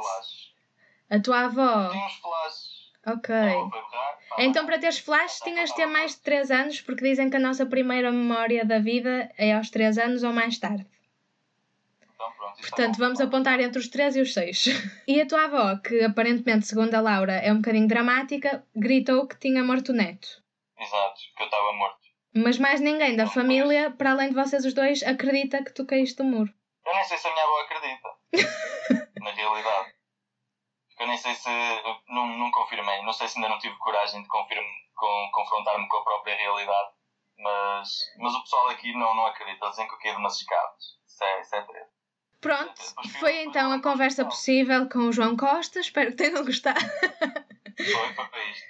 A 1.10 1.20
tua 1.20 1.46
avó. 1.46 1.89
Tem 1.89 2.06
uns 2.06 2.15
flashes. 2.15 2.77
Ok. 3.06 3.34
Então, 4.39 4.65
para 4.65 4.77
teres 4.77 5.00
flashes, 5.00 5.39
tinhas 5.39 5.70
de 5.70 5.75
ter 5.77 5.86
mais 5.86 6.15
de 6.15 6.22
3 6.22 6.51
anos, 6.51 6.82
porque 6.82 7.08
dizem 7.08 7.29
que 7.29 7.38
a 7.38 7.39
nossa 7.39 7.65
primeira 7.65 8.12
memória 8.12 8.65
da 8.65 8.79
vida 8.79 9.32
é 9.38 9.53
aos 9.53 9.70
3 9.70 9.98
anos 9.98 10.24
ou 10.24 10.34
mais 10.34 10.60
tarde. 10.60 10.86
Então, 12.01 12.32
pronto, 12.38 12.60
Portanto, 12.60 12.98
vamos 12.98 13.22
apontar 13.22 13.62
entre 13.62 13.79
os 13.79 13.88
3 13.88 14.17
e 14.17 14.22
os 14.22 14.34
6. 14.34 14.65
E 15.08 15.22
a 15.22 15.25
tua 15.25 15.46
avó, 15.46 15.77
que 15.77 16.01
aparentemente, 16.01 16.67
segundo 16.67 16.94
a 16.94 17.00
Laura, 17.00 17.36
é 17.36 17.51
um 17.53 17.58
bocadinho 17.58 17.88
dramática, 17.88 18.62
gritou 18.75 19.25
que 19.25 19.39
tinha 19.39 19.63
morto 19.63 19.94
o 19.94 19.96
neto. 19.96 20.44
Exato, 20.77 21.22
que 21.36 21.44
eu 21.44 21.46
estava 21.46 21.72
morto. 21.72 22.07
Mas 22.44 22.60
mais 22.60 22.79
ninguém 22.79 23.15
da 23.15 23.25
família, 23.27 23.91
para 23.91 24.12
além 24.12 24.29
de 24.29 24.36
vocês 24.36 24.63
os 24.63 24.74
dois, 24.74 25.01
acredita 25.03 25.63
que 25.63 25.74
tu 25.74 25.86
caíste 25.86 26.17
do 26.17 26.24
muro. 26.24 26.53
Eu 26.86 26.94
nem 26.94 27.03
sei 27.03 27.17
se 27.17 27.27
a 27.27 27.32
minha 27.32 27.44
avó 27.44 27.62
acredita. 27.62 28.10
na 29.22 29.32
realidade. 29.32 29.94
Eu 31.00 31.08
nem 31.08 31.17
sei 31.17 31.34
se. 31.36 31.50
Não, 32.08 32.27
não 32.27 32.51
confirmei. 32.51 33.01
Não 33.03 33.13
sei 33.13 33.27
se 33.27 33.38
ainda 33.38 33.50
não 33.50 33.60
tive 33.60 33.75
coragem 33.77 34.22
de 34.22 34.27
confirme, 34.27 34.67
com, 34.96 35.29
confrontar-me 35.34 35.88
com 35.88 35.98
a 35.98 36.03
própria 36.03 36.36
realidade. 36.36 36.89
Mas, 37.39 37.89
mas 38.17 38.34
o 38.34 38.41
pessoal 38.41 38.70
aqui 38.70 38.94
não, 38.94 39.15
não 39.15 39.25
acredita. 39.25 39.70
Dizem 39.70 39.88
que 39.88 39.94
eu 39.94 40.00
caí 40.00 40.12
de 40.12 40.17
umas 40.17 40.39
escadas. 40.39 40.84
Isso 41.08 41.24
é, 41.24 41.41
isso 41.41 41.56
é 41.56 41.62
treta. 41.62 41.98
Pronto, 42.39 42.82
foi 43.20 43.41
então 43.41 43.72
a 43.72 43.82
conversa 43.82 44.24
possível 44.24 44.88
com 44.89 45.00
o 45.00 45.12
João 45.12 45.36
Costa. 45.36 45.79
Espero 45.79 46.12
que 46.12 46.17
tenham 46.17 46.46
gostado. 46.46 46.79
Foi, 46.79 48.13
foi 48.13 48.27
para 48.27 48.44
isto. 48.46 48.65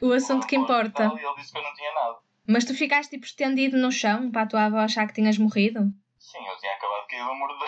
O 0.00 0.12
assunto 0.12 0.46
que 0.46 0.56
importa. 0.56 1.04
Ele 1.04 1.34
disse 1.36 1.52
que 1.52 1.58
eu 1.58 1.62
não 1.62 1.74
tinha 1.74 1.92
nada. 1.92 2.27
Mas 2.50 2.64
tu 2.64 2.74
ficaste 2.74 3.10
tipo 3.10 3.26
estendido 3.26 3.76
no 3.76 3.92
chão 3.92 4.30
para 4.30 4.42
a 4.42 4.46
tua 4.46 4.64
avó 4.64 4.78
achar 4.78 5.06
que 5.06 5.12
tinhas 5.12 5.36
morrido? 5.36 5.92
Sim, 6.18 6.38
eu 6.38 6.56
tinha 6.58 6.72
acabado 6.72 7.02
de 7.02 7.08
cair 7.08 7.24
do 7.26 7.34
muro 7.34 7.54
da 7.58 7.66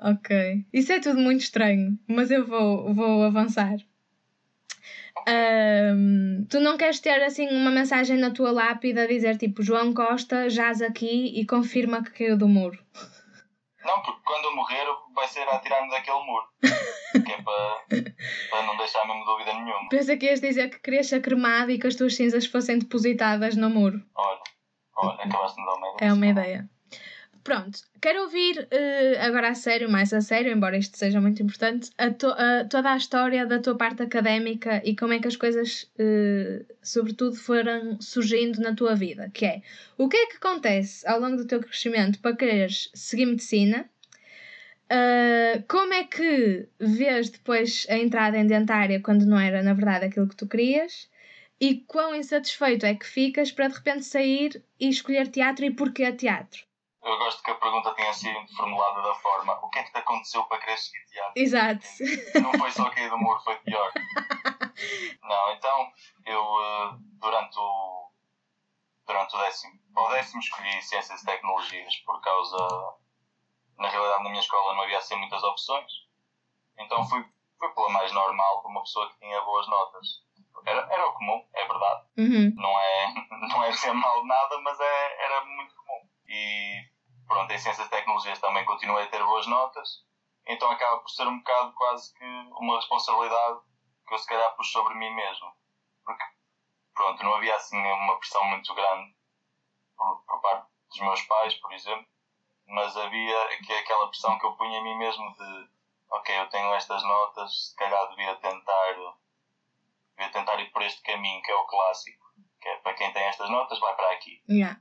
Ok. 0.12 0.64
Isso 0.72 0.92
é 0.92 1.00
tudo 1.00 1.18
muito 1.18 1.40
estranho, 1.40 1.98
mas 2.06 2.30
eu 2.30 2.46
vou, 2.46 2.94
vou 2.94 3.24
avançar. 3.24 3.76
Um, 5.28 6.46
tu 6.48 6.60
não 6.60 6.78
queres 6.78 7.00
ter 7.00 7.20
assim 7.22 7.48
uma 7.48 7.72
mensagem 7.72 8.16
na 8.16 8.30
tua 8.30 8.52
lápide 8.52 9.00
a 9.00 9.06
dizer 9.08 9.36
tipo 9.36 9.60
João 9.60 9.92
Costa 9.92 10.48
jaz 10.48 10.80
aqui 10.80 11.32
e 11.38 11.44
confirma 11.44 12.02
que 12.02 12.12
caiu 12.12 12.38
do 12.38 12.46
muro? 12.46 12.78
Não, 13.84 14.00
porque 14.02 14.20
quando 14.24 14.44
eu 14.44 14.54
morrer 14.54 14.86
vai 15.14 15.26
ser 15.26 15.48
a 15.48 15.56
atirar-me 15.56 15.90
daquele 15.90 16.24
muro. 16.24 16.46
que 17.30 17.40
é 17.40 17.42
para, 17.42 17.84
para 18.50 18.66
não 18.66 18.76
deixar 18.76 19.06
mesmo 19.06 19.24
dúvida 19.24 19.52
nenhuma. 19.52 19.88
Pensa 19.88 20.16
que 20.16 20.26
ias 20.26 20.40
dizer 20.40 20.70
que 20.70 20.80
querias 20.80 21.06
ser 21.06 21.20
cremado 21.20 21.70
e 21.70 21.78
que 21.78 21.86
as 21.86 21.94
tuas 21.94 22.14
cinzas 22.14 22.46
fossem 22.46 22.78
depositadas 22.78 23.56
no 23.56 23.70
muro. 23.70 24.02
Olha, 24.14 24.40
olha, 24.96 25.24
acabaste 25.24 25.56
de 25.56 25.62
me 25.62 25.66
dar 25.66 25.74
uma 25.74 25.88
ideia. 25.88 26.08
É 26.08 26.12
uma 26.12 26.26
ideia. 26.26 26.70
Pronto, 27.42 27.78
quero 28.02 28.22
ouvir 28.24 28.58
uh, 28.58 29.26
agora 29.26 29.48
a 29.48 29.54
sério, 29.54 29.90
mais 29.90 30.12
a 30.12 30.20
sério, 30.20 30.52
embora 30.52 30.76
isto 30.76 30.98
seja 30.98 31.20
muito 31.22 31.42
importante, 31.42 31.90
a 31.96 32.10
to 32.10 32.26
a, 32.26 32.66
toda 32.68 32.92
a 32.92 32.96
história 32.96 33.46
da 33.46 33.58
tua 33.58 33.76
parte 33.76 34.02
académica 34.02 34.82
e 34.84 34.94
como 34.94 35.14
é 35.14 35.18
que 35.18 35.26
as 35.26 35.36
coisas, 35.36 35.90
uh, 35.98 36.64
sobretudo, 36.82 37.36
foram 37.36 37.98
surgindo 37.98 38.60
na 38.60 38.74
tua 38.74 38.94
vida. 38.94 39.30
Que 39.32 39.46
é, 39.46 39.62
o 39.96 40.06
que 40.06 40.18
é 40.18 40.26
que 40.26 40.36
acontece 40.36 41.06
ao 41.08 41.18
longo 41.18 41.38
do 41.38 41.46
teu 41.46 41.60
crescimento 41.60 42.18
para 42.20 42.36
quereres 42.36 42.90
seguir 42.94 43.24
medicina? 43.24 43.88
Uh, 44.90 45.62
como 45.68 45.94
é 45.94 46.02
que 46.02 46.68
vês 46.80 47.30
depois 47.30 47.86
a 47.88 47.96
entrada 47.96 48.36
em 48.36 48.46
dentária 48.46 49.00
quando 49.00 49.24
não 49.24 49.38
era, 49.38 49.62
na 49.62 49.72
verdade, 49.72 50.06
aquilo 50.06 50.28
que 50.28 50.34
tu 50.34 50.48
querias? 50.48 51.08
E 51.60 51.76
quão 51.86 52.14
insatisfeito 52.14 52.84
é 52.84 52.94
que 52.94 53.06
ficas 53.06 53.52
para 53.52 53.68
de 53.68 53.74
repente 53.74 54.04
sair 54.04 54.64
e 54.80 54.88
escolher 54.88 55.28
teatro 55.28 55.64
e 55.64 55.70
porquê 55.70 56.10
teatro? 56.12 56.64
Eu 57.02 57.16
gosto 57.18 57.42
que 57.42 57.50
a 57.50 57.54
pergunta 57.54 57.94
tenha 57.94 58.12
sido 58.12 58.36
formulada 58.56 59.00
da 59.02 59.14
forma: 59.14 59.58
o 59.62 59.70
que 59.70 59.78
é 59.78 59.82
que 59.84 59.92
te 59.92 59.98
aconteceu 59.98 60.42
para 60.44 60.58
querer 60.58 60.78
seguir 60.78 61.04
teatro? 61.06 61.32
Exato. 61.36 61.86
Não 62.42 62.52
foi 62.58 62.70
só 62.70 62.90
cair 62.90 63.08
do 63.08 63.18
muro, 63.18 63.40
foi 63.40 63.56
pior. 63.58 63.92
Não, 65.22 65.52
então 65.52 65.92
eu 66.26 66.42
eh, 66.42 66.98
durante 67.20 67.58
o 67.58 68.10
durante 69.06 69.34
o 69.34 69.38
décimo, 69.38 69.74
o 69.96 70.08
décimo 70.10 70.40
escolhi 70.40 70.82
Ciências 70.82 71.22
e 71.22 71.26
Tecnologias 71.26 71.96
por 72.06 72.20
causa 72.20 72.99
na 73.80 73.88
realidade 73.88 74.22
na 74.22 74.28
minha 74.28 74.40
escola 74.42 74.74
não 74.74 74.82
havia 74.82 74.98
assim 74.98 75.16
muitas 75.16 75.42
opções. 75.42 75.90
Então 76.78 77.04
fui, 77.08 77.24
fui 77.58 77.68
pela 77.74 77.88
mais 77.88 78.12
normal, 78.12 78.62
para 78.62 78.70
uma 78.70 78.82
pessoa 78.82 79.10
que 79.10 79.18
tinha 79.18 79.40
boas 79.40 79.66
notas. 79.68 80.06
Era, 80.66 80.86
era 80.92 81.08
o 81.08 81.14
comum, 81.14 81.42
é 81.54 81.66
verdade. 81.66 82.06
Uhum. 82.18 82.54
Não, 82.56 82.78
é, 82.78 83.14
não 83.48 83.64
é 83.64 83.72
ser 83.72 83.92
mal 83.94 84.24
nada, 84.26 84.60
mas 84.60 84.78
é, 84.78 85.24
era 85.24 85.44
muito 85.46 85.74
comum. 85.74 86.08
E 86.26 86.84
pronto, 87.26 87.50
em 87.50 87.58
Ciências 87.58 87.86
e 87.86 87.90
Tecnologias 87.90 88.38
também 88.38 88.64
continuei 88.66 89.04
a 89.04 89.08
ter 89.08 89.24
boas 89.24 89.46
notas. 89.46 90.04
Então 90.46 90.70
acaba 90.70 90.98
por 90.98 91.08
ser 91.08 91.26
um 91.26 91.38
bocado 91.38 91.72
quase 91.72 92.12
que 92.14 92.24
uma 92.24 92.76
responsabilidade 92.76 93.60
que 94.06 94.14
eu 94.14 94.18
se 94.18 94.26
calhar 94.26 94.54
pus 94.56 94.70
sobre 94.70 94.94
mim 94.94 95.10
mesmo. 95.10 95.52
Porque, 96.04 96.24
pronto, 96.94 97.22
não 97.22 97.34
havia 97.36 97.56
assim 97.56 97.78
uma 97.78 98.18
pressão 98.18 98.44
muito 98.44 98.74
grande 98.74 99.14
por, 99.96 100.22
por 100.26 100.40
parte 100.42 100.66
dos 100.90 101.00
meus 101.00 101.22
pais, 101.22 101.54
por 101.54 101.72
exemplo 101.72 102.06
mas 102.70 102.96
havia 102.96 103.42
aqui 103.54 103.72
aquela 103.72 104.08
pressão 104.08 104.38
que 104.38 104.46
eu 104.46 104.52
punha 104.52 104.78
em 104.78 104.84
mim 104.84 104.96
mesmo 104.96 105.32
de 105.34 105.68
ok, 106.08 106.38
eu 106.38 106.48
tenho 106.48 106.72
estas 106.74 107.02
notas, 107.02 107.70
se 107.70 107.76
calhar 107.76 108.08
devia 108.10 108.34
tentar 108.36 108.94
devia 110.16 110.32
tentar 110.32 110.60
ir 110.60 110.70
por 110.70 110.82
este 110.82 111.02
caminho 111.02 111.42
que 111.42 111.50
é 111.50 111.54
o 111.54 111.66
clássico, 111.66 112.24
que 112.60 112.68
é 112.68 112.76
para 112.76 112.94
quem 112.94 113.12
tem 113.12 113.24
estas 113.24 113.50
notas 113.50 113.78
vai 113.80 113.94
para 113.96 114.12
aqui. 114.12 114.42
Yeah. 114.48 114.80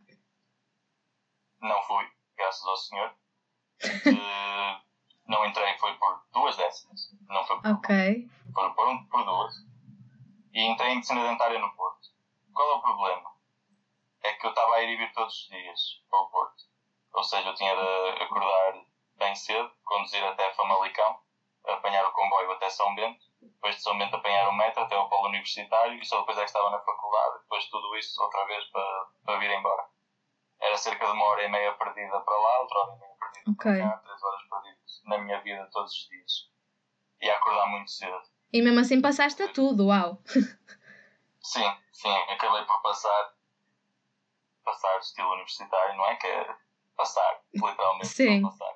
Não 1.62 1.81
fui, 1.84 2.05
graças 2.38 2.65
ao 2.65 2.77
Senhor. 2.77 3.10
uh, 3.10 4.81
não 5.27 5.46
entrei, 5.46 5.77
foi 5.77 5.93
por 5.98 6.24
duas 6.31 6.55
décimas. 6.58 7.01
Não 7.27 7.46
foi 7.46 7.60
por 7.60 7.72
Ok. 7.72 8.29
Por, 8.53 8.75
por, 8.75 8.88
um, 8.88 9.05
por 9.08 9.24
duas. 9.25 9.53
E 10.53 10.62
entrei 10.62 10.91
em 10.91 10.96
medicina 10.96 11.27
dentária 11.27 11.60
no 11.60 11.75
Porto. 11.75 12.10
Qual 12.53 12.72
é 12.72 12.75
o 12.75 12.81
problema? 12.81 13.31
É 14.24 14.34
que 14.34 14.46
eu 14.46 14.50
estava 14.50 14.75
a 14.75 14.84
ir 14.84 14.89
e 14.89 14.98
vir 14.98 15.13
todos 15.13 15.34
os 15.34 15.50
dias 15.50 16.03
para 16.10 16.19
o 16.19 16.29
Porto 16.29 16.69
ou 17.13 17.24
seja, 17.24 17.50
eu 17.50 17.56
tinha 17.56 17.75
de 17.75 18.24
acordar 18.24 18.82
bem 19.18 19.36
cedo, 19.36 19.72
conduzir 19.84 20.24
até 20.24 20.54
Famalicão, 20.54 21.20
apanhar 21.68 22.08
o 22.08 22.13
comboio 22.13 22.51
até 22.51 22.70
São 22.70 22.96
Bento, 22.96 23.20
depois 23.42 23.75
de 23.75 23.82
São 23.82 23.98
Bento 23.98 24.16
apanhar 24.16 24.50
o 24.50 24.54
metro 24.54 24.84
até 24.84 24.98
o 24.98 25.10
polo 25.10 25.28
universitário 25.28 26.01
e 26.01 26.06
só 26.06 26.20
depois 26.20 26.38
é 26.38 26.42
que 26.42 26.48
estava 26.48 26.70
na 26.70 26.80
faculdade, 26.80 27.39
depois 27.42 27.63
de 27.63 27.70
tudo 27.70 27.98
isso 27.98 28.22
outra 28.22 28.46
vez 28.46 28.63
para, 28.66 29.08
para 29.25 29.39
vir 29.39 29.51
embora. 29.51 29.88
Era 30.62 30.78
cerca 30.78 31.06
de 31.06 31.12
uma 31.12 31.25
hora 31.25 31.44
e 31.44 31.50
meia 31.50 31.74
perdida 31.74 32.20
para 32.22 32.38
lá, 32.38 32.62
outra 32.62 32.80
hora 32.80 32.96
e 32.96 33.00
meia 33.00 33.16
perdida 33.20 33.51
okay. 33.51 33.82
para 33.82 33.92
cá, 33.92 33.98
três 33.98 34.24
horas 34.24 34.42
perdidas 34.50 35.01
na 35.06 35.18
minha 35.20 35.42
vida 35.42 35.70
todos 35.72 35.92
os 35.92 36.10
dias. 36.10 36.50
E 37.22 37.30
a 37.30 37.36
acordar 37.36 37.68
muito 37.68 37.92
cedo. 37.92 38.22
E 38.51 38.62
mesmo 38.62 38.80
assim 38.80 39.01
passaste 39.01 39.44
a 39.44 39.54
tudo, 39.54 39.88
uau! 39.88 40.22
sim, 41.42 41.78
sim, 41.92 42.16
acabei 42.30 42.66
por 42.66 42.82
passar 42.82 43.34
passar 44.63 45.00
estilo 45.00 45.32
universitário, 45.34 45.98
não 45.98 46.06
é? 46.06 46.16
Que 46.16 46.28
é 46.28 46.56
passar, 47.00 47.41
literalmente 47.53 48.08
Sim. 48.08 48.41
passar. 48.41 48.75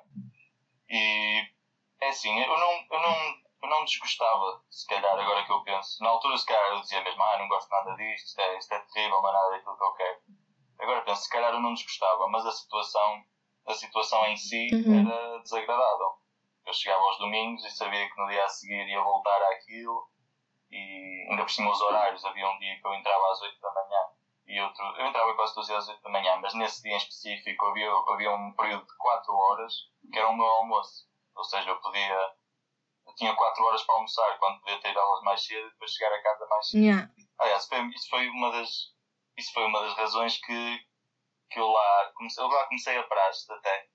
E 0.88 1.50
é 2.00 2.08
assim, 2.08 2.40
eu 2.40 2.58
não, 2.58 2.72
eu 2.90 3.00
não, 3.02 3.14
eu 3.62 3.68
não 3.68 3.84
desgostava, 3.84 4.62
se 4.70 4.86
calhar, 4.86 5.12
agora 5.12 5.44
que 5.44 5.52
eu 5.52 5.62
penso. 5.62 6.02
Na 6.02 6.08
altura, 6.08 6.38
se 6.38 6.46
calhar, 6.46 6.72
eu 6.72 6.80
dizia 6.80 7.02
mesmo, 7.02 7.22
ah, 7.22 7.38
não 7.38 7.48
gosto 7.48 7.68
nada 7.68 7.94
disto, 7.96 8.26
isto 8.26 8.40
é, 8.40 8.58
isto 8.58 8.72
é 8.72 8.78
terrível, 8.80 9.20
não 9.20 9.28
é 9.28 9.32
nada 9.32 9.50
daquilo 9.50 9.76
que 9.76 9.84
eu 9.84 9.92
quero. 9.92 10.18
Agora 10.78 11.02
penso, 11.02 11.22
se 11.22 11.30
calhar 11.30 11.52
eu 11.52 11.60
não 11.60 11.74
desgostava, 11.74 12.26
mas 12.28 12.46
a 12.46 12.52
situação, 12.52 13.24
a 13.66 13.74
situação 13.74 14.26
em 14.26 14.36
si 14.36 14.68
uhum. 14.72 15.00
era 15.00 15.42
desagradável. 15.42 16.18
Eu 16.66 16.72
chegava 16.72 17.02
aos 17.02 17.18
domingos 17.18 17.62
e 17.64 17.70
sabia 17.70 18.08
que 18.08 18.20
no 18.20 18.26
dia 18.28 18.42
a 18.42 18.48
seguir 18.48 18.88
ia 18.88 19.02
voltar 19.02 19.40
àquilo 19.52 20.08
e 20.70 21.26
ainda 21.30 21.42
por 21.42 21.50
cima 21.50 21.70
os 21.70 21.80
horários, 21.80 22.24
havia 22.24 22.48
um 22.48 22.58
dia 22.58 22.80
que 22.80 22.86
eu 22.86 22.94
entrava 22.94 23.30
às 23.30 23.42
8 23.42 23.60
da 23.60 23.72
manhã 23.74 24.13
e 24.46 24.60
outro. 24.60 24.84
Eu 24.96 25.06
entrava 25.06 25.34
quase 25.34 25.54
12 25.54 25.74
às 25.74 25.88
8 25.88 26.02
da 26.02 26.10
manhã, 26.10 26.36
mas 26.36 26.54
nesse 26.54 26.82
dia 26.82 26.92
em 26.92 26.96
específico 26.96 27.66
havia, 27.66 27.90
havia 28.08 28.30
um 28.30 28.52
período 28.52 28.86
de 28.86 28.96
4 28.96 29.34
horas 29.34 29.72
que 30.12 30.18
era 30.18 30.28
o 30.28 30.36
meu 30.36 30.46
almoço. 30.46 31.08
Ou 31.34 31.44
seja, 31.44 31.70
eu 31.70 31.80
podia. 31.80 32.34
Eu 33.06 33.14
tinha 33.16 33.34
4 33.34 33.64
horas 33.64 33.82
para 33.82 33.94
almoçar 33.96 34.38
quando 34.38 34.60
podia 34.60 34.80
ter 34.80 34.96
aulas 34.96 35.22
mais 35.22 35.44
cedo 35.44 35.66
e 35.66 35.70
depois 35.70 35.92
chegar 35.92 36.14
a 36.14 36.22
casa 36.22 36.46
mais 36.46 36.68
cedo. 36.68 36.82
Yeah. 36.82 37.10
Aliás, 37.38 37.66
foi, 37.66 37.86
isso 37.88 38.08
foi 38.08 38.28
uma 38.28 38.50
das. 38.52 38.94
Isso 39.36 39.52
foi 39.52 39.64
uma 39.64 39.80
das 39.80 39.94
razões 39.96 40.36
que, 40.38 40.86
que 41.50 41.58
eu 41.58 41.66
lá 41.66 42.12
comecei, 42.14 42.44
eu 42.44 42.48
lá 42.48 42.64
comecei 42.66 42.96
a 42.96 43.02
praxe 43.02 43.52
até. 43.52 43.88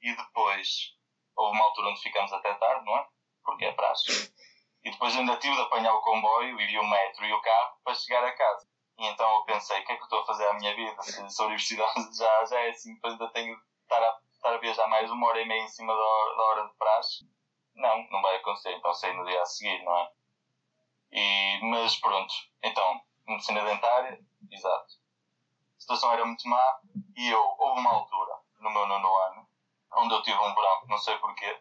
E 0.00 0.14
depois 0.14 0.94
houve 1.34 1.56
uma 1.56 1.64
altura 1.64 1.88
onde 1.88 2.00
ficamos 2.00 2.32
até 2.32 2.54
tarde, 2.54 2.84
não 2.84 2.96
é? 2.96 3.06
Porque 3.44 3.64
é 3.64 3.72
praxe. 3.72 4.32
E 4.84 4.90
depois 4.90 5.16
ainda 5.16 5.36
tive 5.38 5.56
de 5.56 5.62
apanhar 5.62 5.92
o 5.92 6.00
comboio 6.00 6.60
e 6.60 6.78
o 6.78 6.84
metro 6.84 7.24
e 7.26 7.32
o 7.32 7.42
carro 7.42 7.76
para 7.82 7.94
chegar 7.94 8.24
a 8.24 8.32
casa. 8.32 8.68
E 8.98 9.06
então 9.06 9.30
eu 9.34 9.44
pensei, 9.44 9.80
o 9.80 9.84
que 9.84 9.92
é 9.92 9.96
que 9.96 10.02
eu 10.02 10.06
estou 10.06 10.20
a 10.20 10.26
fazer 10.26 10.46
à 10.48 10.54
minha 10.54 10.74
vida? 10.74 11.02
Se, 11.02 11.42
a 11.42 11.44
universidade 11.44 11.94
já, 12.16 12.44
já 12.46 12.58
é 12.60 12.70
assim, 12.70 12.94
depois 12.94 13.12
ainda 13.12 13.28
tenho 13.32 13.54
de 13.54 13.62
estar 13.82 14.02
a, 14.02 14.18
estar 14.32 14.54
a 14.54 14.58
viajar 14.58 14.86
mais 14.88 15.10
uma 15.10 15.26
hora 15.26 15.40
e 15.40 15.46
meia 15.46 15.62
em 15.62 15.68
cima 15.68 15.94
da 15.94 16.00
hora, 16.00 16.36
da 16.36 16.42
hora 16.44 16.68
de 16.68 16.74
praxe. 16.74 17.28
Não, 17.74 18.06
não 18.10 18.22
vai 18.22 18.36
acontecer. 18.36 18.72
Então 18.72 18.94
saí 18.94 19.14
no 19.14 19.24
dia 19.26 19.42
a 19.42 19.46
seguir, 19.46 19.82
não 19.84 19.96
é? 19.96 20.10
E, 21.12 21.60
mas 21.62 21.96
pronto, 21.96 22.34
então, 22.62 23.00
medicina 23.26 23.64
dentária, 23.64 24.18
exato. 24.50 24.94
A 25.76 25.80
situação 25.80 26.12
era 26.12 26.24
muito 26.24 26.48
má 26.48 26.80
e 27.16 27.28
eu, 27.28 27.56
houve 27.58 27.80
uma 27.80 27.90
altura, 27.90 28.34
no 28.60 28.70
meu 28.70 28.86
nono 28.86 29.16
ano, 29.16 29.48
onde 29.98 30.14
eu 30.14 30.22
tive 30.22 30.38
um 30.38 30.54
branco, 30.54 30.86
não 30.88 30.98
sei 30.98 31.16
porquê, 31.18 31.60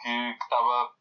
que 0.00 0.38
estava 0.40 0.94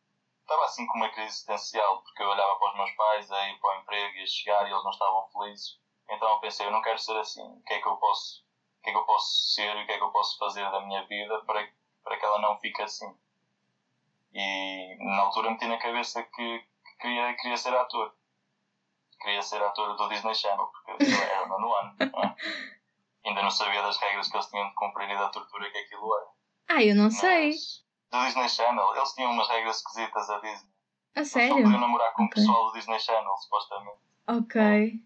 estava 0.45 0.65
assim 0.65 0.85
com 0.85 0.97
uma 0.97 1.09
crise 1.09 1.29
existencial, 1.29 2.01
porque 2.03 2.21
eu 2.21 2.29
olhava 2.29 2.55
para 2.57 2.69
os 2.69 2.77
meus 2.77 2.91
pais 2.91 3.31
a 3.31 3.49
ir 3.49 3.59
para 3.59 3.77
o 3.77 3.81
emprego 3.81 4.17
e 4.17 4.23
a 4.23 4.27
chegar 4.27 4.67
e 4.67 4.71
eles 4.71 4.83
não 4.83 4.91
estavam 4.91 5.27
felizes. 5.29 5.79
Então 6.09 6.29
eu 6.29 6.39
pensei, 6.39 6.67
eu 6.67 6.71
não 6.71 6.81
quero 6.81 6.99
ser 6.99 7.17
assim. 7.17 7.41
O 7.41 7.63
que 7.63 7.73
é 7.73 7.81
que 7.81 7.87
eu 7.87 7.97
posso, 7.97 8.43
o 8.79 8.83
que 8.83 8.89
é 8.89 8.93
que 8.93 8.99
eu 8.99 9.05
posso 9.05 9.53
ser 9.53 9.75
e 9.75 9.83
o 9.83 9.85
que 9.85 9.91
é 9.91 9.97
que 9.97 10.03
eu 10.03 10.11
posso 10.11 10.37
fazer 10.37 10.69
da 10.71 10.81
minha 10.81 11.03
vida 11.07 11.43
para, 11.45 11.67
para 12.03 12.17
que 12.17 12.25
ela 12.25 12.39
não 12.39 12.59
fique 12.59 12.81
assim? 12.81 13.11
E 14.33 14.97
na 14.99 15.23
altura 15.23 15.49
meti 15.49 15.65
na 15.65 15.77
cabeça 15.77 16.21
que, 16.21 16.59
que 16.59 16.97
queria, 16.99 17.33
queria 17.35 17.57
ser 17.57 17.73
ator. 17.73 18.13
queria 19.21 19.41
ser 19.41 19.63
ator 19.63 19.95
do 19.95 20.09
Disney 20.09 20.35
Channel, 20.35 20.67
porque 20.67 20.91
eu 20.91 21.21
era 21.21 21.47
no 21.47 21.73
ano. 21.73 21.95
Não 21.99 22.23
é? 22.23 22.35
Ainda 23.25 23.41
não 23.41 23.49
sabia 23.49 23.81
das 23.81 23.97
regras 23.97 24.27
que 24.27 24.35
eles 24.35 24.45
tinham 24.47 24.69
de 24.69 24.75
cumprir 24.75 25.09
e 25.09 25.17
da 25.17 25.29
tortura 25.29 25.71
que 25.71 25.77
aquilo 25.79 26.15
era. 26.15 26.27
Ah, 26.67 26.83
eu 26.83 26.95
não 26.95 27.09
sei. 27.09 27.53
Do 28.15 28.25
Disney 28.25 28.49
Channel, 28.49 28.95
eles 28.95 29.13
tinham 29.13 29.31
umas 29.31 29.47
regras 29.49 29.77
esquisitas 29.77 30.29
a 30.29 30.39
Disney. 30.39 30.71
A 31.15 31.23
sério? 31.23 31.49
Só 31.49 31.61
podiam 31.61 31.79
namorar 31.79 32.13
com 32.13 32.25
okay. 32.25 32.43
o 32.43 32.45
pessoal 32.45 32.65
do 32.65 32.73
Disney 32.73 32.99
Channel, 32.99 33.37
supostamente. 33.37 33.99
Ok. 34.27 34.61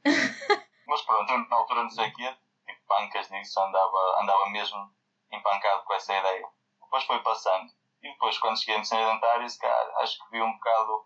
Mas 0.87 1.01
pronto, 1.03 1.31
eu 1.31 1.47
na 1.47 1.55
altura 1.55 1.83
não 1.83 1.89
sei 1.89 2.09
o 2.09 2.13
quê, 2.13 2.35
tipo, 2.65 2.85
pancas 2.87 3.27
disso, 3.29 3.59
andava, 3.59 4.21
andava 4.21 4.49
mesmo 4.49 4.91
empancado 5.31 5.83
com 5.83 5.93
essa 5.93 6.17
ideia. 6.17 6.47
Depois 6.81 7.03
foi 7.03 7.21
passando. 7.21 7.71
E 8.01 8.09
depois, 8.09 8.37
quando 8.39 8.59
cheguei 8.59 8.77
no 8.77 8.85
cena 8.85 9.11
dentária, 9.11 9.45
acho 9.45 10.17
que 10.17 10.31
vi 10.31 10.41
um 10.41 10.53
bocado 10.53 11.05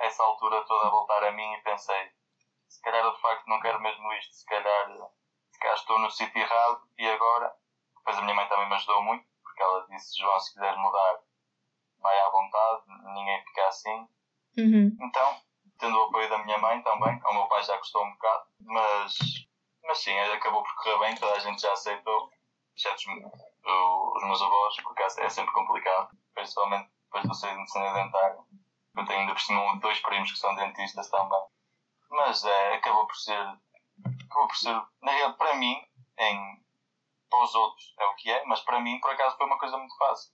essa 0.00 0.22
altura 0.22 0.64
toda 0.64 0.86
a 0.86 0.90
voltar 0.90 1.22
a 1.24 1.32
mim 1.32 1.52
e 1.52 1.62
pensei, 1.62 2.10
se 2.68 2.80
calhar 2.80 3.04
eu 3.04 3.14
de 3.14 3.20
facto 3.20 3.46
não 3.46 3.60
quero 3.60 3.80
mesmo 3.80 4.12
isto, 4.14 4.34
se 4.34 4.46
calhar, 4.46 4.88
se 5.50 5.58
calhar 5.60 5.76
estou 5.76 5.98
no 5.98 6.10
sítio 6.10 6.40
errado 6.40 6.82
e 6.98 7.08
agora. 7.08 7.54
Depois 7.98 8.18
a 8.18 8.22
minha 8.22 8.34
mãe 8.34 8.48
também 8.48 8.68
me 8.68 8.74
ajudou 8.74 9.02
muito, 9.02 9.24
porque 9.42 9.62
ela 9.62 9.86
disse, 9.88 10.18
João, 10.18 10.40
se 10.40 10.54
quiseres 10.54 10.76
mudar, 10.78 11.20
vai 12.02 12.18
à 12.20 12.30
vontade, 12.30 12.82
ninguém 13.14 13.42
fica 13.44 13.68
assim. 13.68 14.08
Uhum. 14.58 14.96
Então, 15.00 15.36
tendo 15.78 15.98
o 15.98 16.02
apoio 16.04 16.28
da 16.28 16.38
minha 16.44 16.58
mãe 16.58 16.82
também, 16.82 17.18
ao 17.24 17.34
meu 17.34 17.46
pai 17.46 17.62
já 17.62 17.78
custou 17.78 18.04
um 18.04 18.12
bocado, 18.12 18.44
mas, 18.60 19.14
mas 19.84 19.98
sim, 19.98 20.16
acabou 20.18 20.62
por 20.62 20.74
correr 20.76 20.98
bem, 20.98 21.14
toda 21.16 21.34
a 21.34 21.38
gente 21.38 21.62
já 21.62 21.72
aceitou, 21.72 22.30
exceto 22.76 23.02
os, 23.10 24.16
os 24.16 24.24
meus 24.24 24.42
avós, 24.42 24.76
porque 24.82 25.02
é 25.02 25.28
sempre 25.28 25.52
complicado, 25.52 26.10
principalmente 26.34 26.90
depois 27.04 27.28
do 27.28 27.34
sair 27.34 27.52
de 27.52 27.58
medicina 27.58 27.92
dentária. 27.92 28.38
Eu 28.96 29.06
tenho 29.06 29.20
ainda 29.20 29.32
por 29.32 29.40
cima 29.40 29.76
dois 29.76 30.00
primos 30.00 30.30
que 30.30 30.38
são 30.38 30.54
dentistas 30.54 31.08
também. 31.08 31.42
Mas 32.10 32.44
é, 32.44 32.74
acabou 32.74 33.06
por 33.06 33.16
ser. 33.16 33.38
Acabou 33.38 34.48
por 34.48 34.56
ser. 34.56 34.74
Na 35.02 35.12
realidade, 35.12 35.38
para 35.38 35.54
mim, 35.54 35.82
em, 36.18 36.62
para 37.30 37.42
os 37.42 37.54
outros 37.54 37.94
é 37.98 38.04
o 38.06 38.14
que 38.16 38.30
é, 38.30 38.44
mas 38.44 38.60
para 38.60 38.80
mim, 38.80 39.00
por 39.00 39.10
acaso, 39.10 39.36
foi 39.36 39.46
uma 39.46 39.58
coisa 39.58 39.76
muito 39.78 39.96
fácil. 39.96 40.32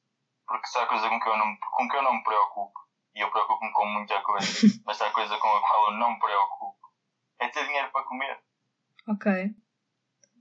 Porque 0.49 0.67
se 0.67 0.79
há 0.79 0.87
coisa 0.87 1.09
com 1.11 1.21
que 1.21 1.29
eu 1.29 1.37
não, 1.37 1.57
com 1.57 1.89
que 1.89 1.97
eu 1.97 2.03
não 2.03 2.15
me 2.15 2.25
preocupo, 2.25 2.81
e 3.15 3.21
eu 3.21 3.31
preocupo-me 3.31 3.71
com 3.73 3.87
muita 3.87 4.19
coisa, 4.23 4.49
mas 4.87 4.97
se 4.97 5.05
há 5.05 5.11
coisa 5.11 5.37
com 5.37 5.47
a 5.47 5.61
qual 5.61 5.93
eu 5.93 5.99
não 5.99 6.13
me 6.13 6.19
preocupo, 6.19 6.91
é 7.39 7.49
ter 7.49 7.67
dinheiro 7.67 7.91
para 7.93 8.05
comer. 8.05 8.41
Ok. 9.07 9.55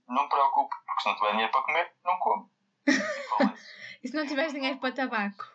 Não 0.08 0.24
me 0.24 0.30
preocupo, 0.30 0.74
porque 0.86 1.02
se 1.02 1.10
não 1.10 1.16
tiver 1.16 1.32
dinheiro 1.32 1.52
para 1.52 1.64
comer, 1.64 1.94
não 2.06 2.18
como. 2.20 2.50
e 4.02 4.08
se 4.08 4.16
não 4.16 4.26
tiveres 4.26 4.54
dinheiro 4.54 4.78
para 4.78 4.96
tabaco? 4.96 5.46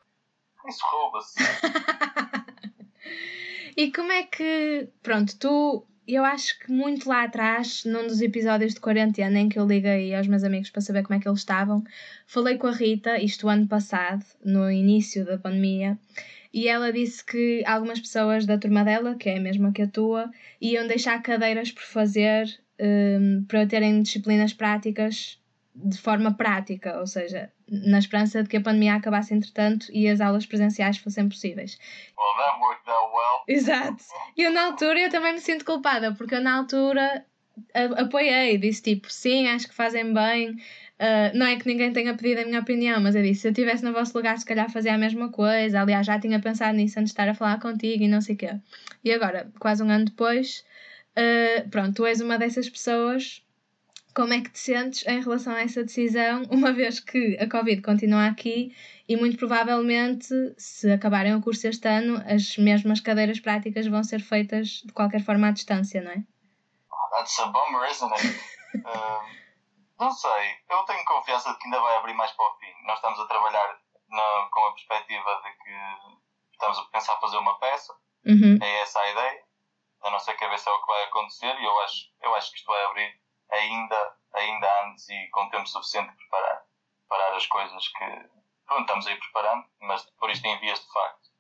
Isso 0.69 0.85
rouba-se. 0.85 1.43
e 3.77 3.91
como 3.91 4.13
é 4.13 4.25
que. 4.25 4.93
Pronto, 5.03 5.39
tu. 5.39 5.89
Eu 6.07 6.25
acho 6.25 6.59
que 6.59 6.71
muito 6.73 7.09
lá 7.09 7.25
atrás, 7.25 7.85
num 7.85 8.07
dos 8.07 8.21
episódios 8.21 8.75
de 8.75 8.81
quarentena 8.81 9.39
em 9.39 9.49
que 9.49 9.59
eu 9.59 9.67
liguei 9.67 10.13
aos 10.15 10.27
meus 10.27 10.43
amigos 10.43 10.69
para 10.69 10.81
saber 10.81 11.05
como 11.05 11.17
é 11.17 11.21
que 11.21 11.29
eles 11.29 11.41
estavam, 11.41 11.85
falei 12.27 12.59
com 12.59 12.67
a 12.67 12.73
Rita, 12.73 13.19
isto 13.23 13.49
ano 13.49 13.69
passado, 13.69 14.25
no 14.45 14.71
início 14.71 15.25
da 15.25 15.39
pandemia, 15.39 15.97
e 16.53 16.67
ela 16.69 16.93
disse 16.93 17.25
que 17.25 17.63
algumas 17.65 18.01
pessoas 18.01 18.45
da 18.45 18.59
turma 18.59 18.85
dela, 18.85 19.15
que 19.15 19.29
é 19.29 19.39
a 19.39 19.41
mesma 19.41 19.73
que 19.73 19.83
a 19.83 19.87
tua, 19.89 20.31
iam 20.61 20.87
deixar 20.89 21.23
cadeiras 21.23 21.71
por 21.71 21.85
fazer 21.85 22.47
um, 22.81 23.45
para 23.45 23.67
terem 23.67 24.03
disciplinas 24.03 24.53
práticas 24.53 25.39
de 25.75 25.99
forma 25.99 26.35
prática, 26.35 26.99
ou 26.99 27.07
seja, 27.07 27.51
na 27.69 27.99
esperança 27.99 28.43
de 28.43 28.49
que 28.49 28.59
a 28.59 28.61
pandemia 28.61 28.95
acabasse 28.95 29.35
entretanto 29.35 29.87
e 29.91 30.07
as 30.09 30.21
aulas 30.21 30.45
presenciais 30.45 30.99
fossem 30.99 31.29
possíveis. 31.29 31.79
Well, 32.17 32.47
that 32.47 32.61
worked 32.61 32.91
out 32.91 33.13
well. 33.13 33.43
Exato. 33.49 34.05
E 34.37 34.43
eu 34.43 34.53
na 34.53 34.67
altura 34.67 35.01
eu 35.01 35.11
também 35.11 35.33
me 35.33 35.41
sinto 35.41 35.65
culpada, 35.65 36.13
porque 36.15 36.35
eu 36.35 36.43
na 36.43 36.57
altura 36.57 37.25
apoiei, 37.97 38.59
disse 38.59 38.83
tipo, 38.83 39.11
sim, 39.11 39.49
acho 39.49 39.69
que 39.69 39.75
fazem 39.75 40.13
bem. 40.13 40.51
Uh, 40.51 41.37
não 41.37 41.47
é 41.47 41.57
que 41.57 41.67
ninguém 41.67 41.93
tenha 41.93 42.15
pedido 42.15 42.43
a 42.43 42.45
minha 42.45 42.61
opinião, 42.61 43.01
mas 43.01 43.15
eu 43.15 43.23
disse, 43.23 43.41
se 43.41 43.49
eu 43.49 43.53
estivesse 43.53 43.85
no 43.85 43.93
vosso 43.93 44.17
lugar, 44.17 44.39
se 44.39 44.45
calhar 44.45 44.71
fazia 44.71 44.95
a 44.95 44.99
mesma 44.99 45.31
coisa. 45.31 45.81
Aliás, 45.81 46.07
já 46.07 46.19
tinha 46.19 46.39
pensado 46.39 46.77
nisso 46.77 46.99
antes 47.01 47.11
de 47.11 47.15
estar 47.15 47.29
a 47.29 47.35
falar 47.35 47.59
contigo 47.61 48.05
e 48.05 48.09
não 48.09 48.21
sei 48.21 48.35
o 48.35 48.39
quê. 48.39 48.51
E 49.03 49.13
agora, 49.13 49.51
quase 49.59 49.83
um 49.83 49.91
ano 49.91 50.05
depois, 50.05 50.65
uh, 51.17 51.69
pronto, 51.71 51.95
tu 51.97 52.07
és 52.07 52.21
uma 52.21 52.39
dessas 52.39 52.69
pessoas 52.69 53.43
como 54.15 54.33
é 54.33 54.41
que 54.41 54.51
te 54.51 54.59
sentes 54.59 55.07
em 55.07 55.21
relação 55.21 55.55
a 55.55 55.61
essa 55.61 55.83
decisão, 55.83 56.43
uma 56.51 56.73
vez 56.73 57.01
que 57.01 57.37
a 57.39 57.49
Covid 57.49 57.83
continua 57.83 58.27
aqui 58.27 58.75
e 59.09 59.17
muito 59.17 59.37
provavelmente, 59.37 60.29
se 60.57 60.91
acabarem 60.91 61.35
o 61.35 61.43
curso 61.43 61.67
este 61.67 61.89
ano, 61.89 62.23
as 62.27 62.57
mesmas 62.57 63.01
cadeiras 63.01 63.41
práticas 63.41 63.87
vão 63.87 64.03
ser 64.05 64.21
feitas 64.21 64.83
de 64.85 64.93
qualquer 64.93 65.25
forma 65.25 65.49
à 65.49 65.51
distância, 65.51 66.01
não 66.03 66.13
é? 66.13 66.23
That's 67.11 67.39
a 67.41 67.47
bummer, 67.47 67.91
isn't 67.91 68.13
it? 68.13 68.27
uh, 68.87 69.43
não 70.01 70.11
sei, 70.11 70.57
eu 70.71 70.83
tenho 70.85 71.05
confiança 71.05 71.53
de 71.53 71.59
que 71.59 71.67
ainda 71.67 71.81
vai 71.81 71.97
abrir 71.97 72.15
mais 72.15 72.33
para 72.33 72.47
o 72.47 72.59
fim. 72.59 72.73
Nós 72.87 72.97
estamos 72.97 73.21
a 73.21 73.27
trabalhar 73.27 73.79
na, 74.09 74.49
com 74.51 74.65
a 74.67 74.73
perspectiva 74.73 75.43
de 75.45 75.53
que 75.63 76.53
estamos 76.53 76.79
a 76.79 76.85
pensar 76.85 77.21
fazer 77.21 77.37
uma 77.37 77.59
peça, 77.59 77.93
uhum. 78.27 78.59
é 78.63 78.83
essa 78.83 78.99
a 78.99 79.11
ideia. 79.11 79.43
Na 80.03 80.11
nossa 80.11 80.35
cabeça 80.35 80.69
é 80.69 80.73
o 80.73 80.81
que 80.81 80.87
vai 80.87 81.05
acontecer 81.05 81.55
e 81.61 81.65
eu 81.65 81.81
acho, 81.81 82.07
eu 82.23 82.35
acho 82.35 82.51
que 82.51 82.57
isto 82.57 82.67
vai 82.67 82.85
abrir 82.87 83.22
ainda, 83.53 84.17
ainda 84.35 84.85
antes 84.87 85.09
e 85.09 85.29
com 85.29 85.49
tempo 85.51 85.69
suficiente 85.69 86.13
para 86.31 86.65
preparar 87.09 87.37
as 87.37 87.47
coisas 87.47 87.89
que 87.89 88.31
pronto, 88.67 88.81
estamos 88.81 89.07
aí 89.07 89.17
preparando, 89.19 89.67
mas 89.81 90.03
por 90.19 90.31
isto 90.31 90.45
em 90.47 90.59
vias 90.59 90.81
de 90.81 90.93
facto. 90.93 91.31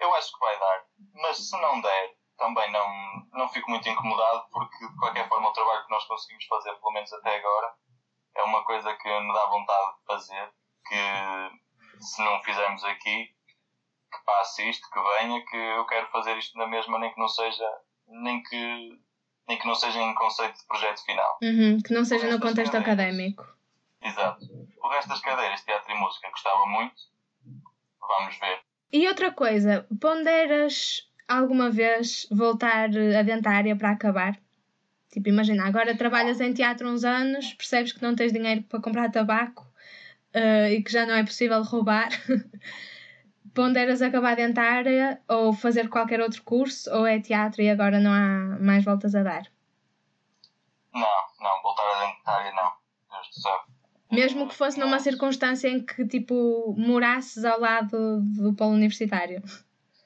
Eu 0.00 0.14
acho 0.14 0.32
que 0.32 0.40
vai 0.40 0.58
dar, 0.58 0.84
mas 1.14 1.48
se 1.48 1.60
não 1.60 1.80
der, 1.80 2.16
também 2.38 2.70
não, 2.72 2.88
não 3.32 3.48
fico 3.48 3.70
muito 3.70 3.88
incomodado, 3.88 4.48
porque 4.50 4.86
de 4.86 4.96
qualquer 4.98 5.28
forma 5.28 5.48
o 5.48 5.52
trabalho 5.52 5.84
que 5.84 5.90
nós 5.90 6.04
conseguimos 6.06 6.44
fazer, 6.46 6.74
pelo 6.74 6.92
menos 6.92 7.12
até 7.12 7.36
agora, 7.36 7.74
é 8.34 8.42
uma 8.42 8.64
coisa 8.64 8.94
que 8.96 9.20
me 9.20 9.32
dá 9.32 9.46
vontade 9.46 9.98
de 9.98 10.04
fazer, 10.06 10.52
que 10.86 12.04
se 12.04 12.22
não 12.22 12.42
fizermos 12.42 12.82
aqui, 12.84 13.26
que 13.26 14.24
passe 14.24 14.68
isto, 14.68 14.88
que 14.90 15.00
venha, 15.00 15.44
que 15.44 15.56
eu 15.56 15.86
quero 15.86 16.10
fazer 16.10 16.36
isto 16.36 16.58
na 16.58 16.66
mesma, 16.66 16.98
nem 16.98 17.12
que 17.12 17.20
não 17.20 17.28
seja, 17.28 17.68
nem 18.06 18.42
que 18.42 18.98
em 19.48 19.58
que 19.58 19.66
não 19.66 19.74
seja 19.74 20.00
em 20.00 20.14
conceito 20.14 20.56
de 20.56 20.66
projeto 20.66 21.04
final. 21.04 21.38
Uhum, 21.42 21.78
que 21.80 21.92
não 21.92 22.04
seja 22.04 22.30
no 22.30 22.40
contexto 22.40 22.72
cadeiras, 22.72 22.98
académico. 22.98 23.56
Exato. 24.02 24.44
O 24.82 24.88
resto 24.88 25.08
das 25.08 25.20
cadeiras, 25.20 25.62
teatro 25.62 25.92
e 25.92 25.98
música, 25.98 26.30
gostava 26.30 26.66
muito. 26.66 26.94
Vamos 28.00 28.38
ver. 28.38 28.60
E 28.92 29.08
outra 29.08 29.32
coisa, 29.32 29.86
ponderas 30.00 31.08
alguma 31.26 31.70
vez 31.70 32.26
voltar 32.30 32.90
a 32.90 33.22
dentária 33.22 33.74
para 33.76 33.90
acabar? 33.90 34.38
Tipo, 35.10 35.28
imagina, 35.28 35.66
agora 35.66 35.96
trabalhas 35.96 36.40
em 36.40 36.52
teatro 36.52 36.88
uns 36.88 37.04
anos, 37.04 37.52
percebes 37.54 37.92
que 37.92 38.02
não 38.02 38.14
tens 38.14 38.32
dinheiro 38.32 38.62
para 38.62 38.80
comprar 38.80 39.10
tabaco 39.10 39.62
uh, 40.34 40.68
e 40.70 40.82
que 40.82 40.90
já 40.90 41.06
não 41.06 41.14
é 41.14 41.24
possível 41.24 41.62
roubar. 41.62 42.08
ponderas 43.54 44.02
acabar 44.02 44.36
dentária 44.36 45.20
ou 45.28 45.52
fazer 45.52 45.88
qualquer 45.88 46.20
outro 46.20 46.42
curso 46.42 46.90
ou 46.94 47.06
é 47.06 47.20
teatro 47.20 47.62
e 47.62 47.70
agora 47.70 48.00
não 48.00 48.10
há 48.10 48.58
mais 48.60 48.84
voltas 48.84 49.14
a 49.14 49.22
dar? 49.22 49.42
Não, 50.92 51.08
não, 51.40 51.62
voltar 51.62 51.82
a 51.82 52.06
dentária 52.06 52.52
não. 52.52 52.72
Mesmo 54.10 54.46
que 54.46 54.54
fosse 54.54 54.78
numa 54.78 54.98
circunstância 54.98 55.68
em 55.68 55.84
que 55.84 56.06
tipo 56.06 56.74
morasses 56.76 57.44
ao 57.44 57.58
lado 57.58 58.20
do 58.20 58.54
polo 58.54 58.72
universitário. 58.72 59.42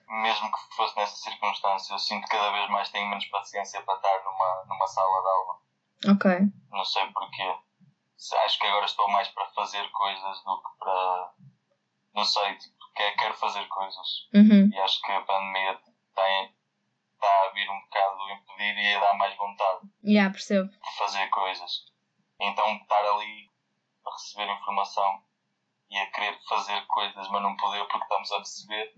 Mesmo 0.09 0.53
que 0.53 0.77
fosse 0.77 0.97
nessa 0.97 1.17
circunstância, 1.17 1.93
eu 1.93 1.99
sinto 1.99 2.23
que 2.25 2.31
cada 2.31 2.53
vez 2.53 2.71
mais 2.71 2.89
tenho 2.91 3.09
menos 3.09 3.27
paciência 3.27 3.83
para 3.83 3.97
estar 3.97 4.25
numa, 4.25 4.65
numa 4.69 4.87
sala 4.87 5.21
de 5.23 5.29
aula. 5.29 5.59
Ok. 6.15 6.31
Não 6.71 6.85
sei 6.85 7.07
porquê. 7.09 7.57
Acho 8.45 8.59
que 8.59 8.67
agora 8.67 8.87
estou 8.87 9.09
mais 9.11 9.29
para 9.29 9.47
fazer 9.49 9.91
coisas 9.91 10.45
do 10.45 10.63
que 10.63 10.79
para. 10.79 11.33
Não 12.15 12.25
sei, 12.25 12.57
tipo, 12.57 12.76
quer, 12.97 13.15
quero 13.17 13.35
fazer 13.35 13.67
coisas. 13.69 14.29
Uhum. 14.35 14.71
E 14.73 14.79
acho 14.81 15.01
que 15.03 15.13
a 15.13 15.21
pandemia 15.21 15.79
tem, 16.15 16.55
está 17.15 17.45
a 17.45 17.51
vir 17.51 17.69
um 17.71 17.81
bocado 17.81 18.31
impedir 18.31 18.79
e 18.79 18.95
a 18.95 19.01
dar 19.01 19.15
mais 19.15 19.37
vontade 19.37 19.81
yeah, 20.05 20.33
percebo. 20.33 20.69
de 20.69 20.97
fazer 20.97 21.29
coisas. 21.29 21.85
Então 22.41 22.77
estar 22.77 23.05
ali 23.05 23.51
a 24.07 24.13
receber 24.13 24.51
informação 24.51 25.23
e 25.91 25.99
a 25.99 26.11
querer 26.11 26.39
fazer 26.49 26.85
coisas, 26.87 27.29
mas 27.29 27.43
não 27.43 27.57
poder 27.57 27.87
porque 27.87 28.03
estamos 28.03 28.33
a 28.33 28.39
receber, 28.39 28.95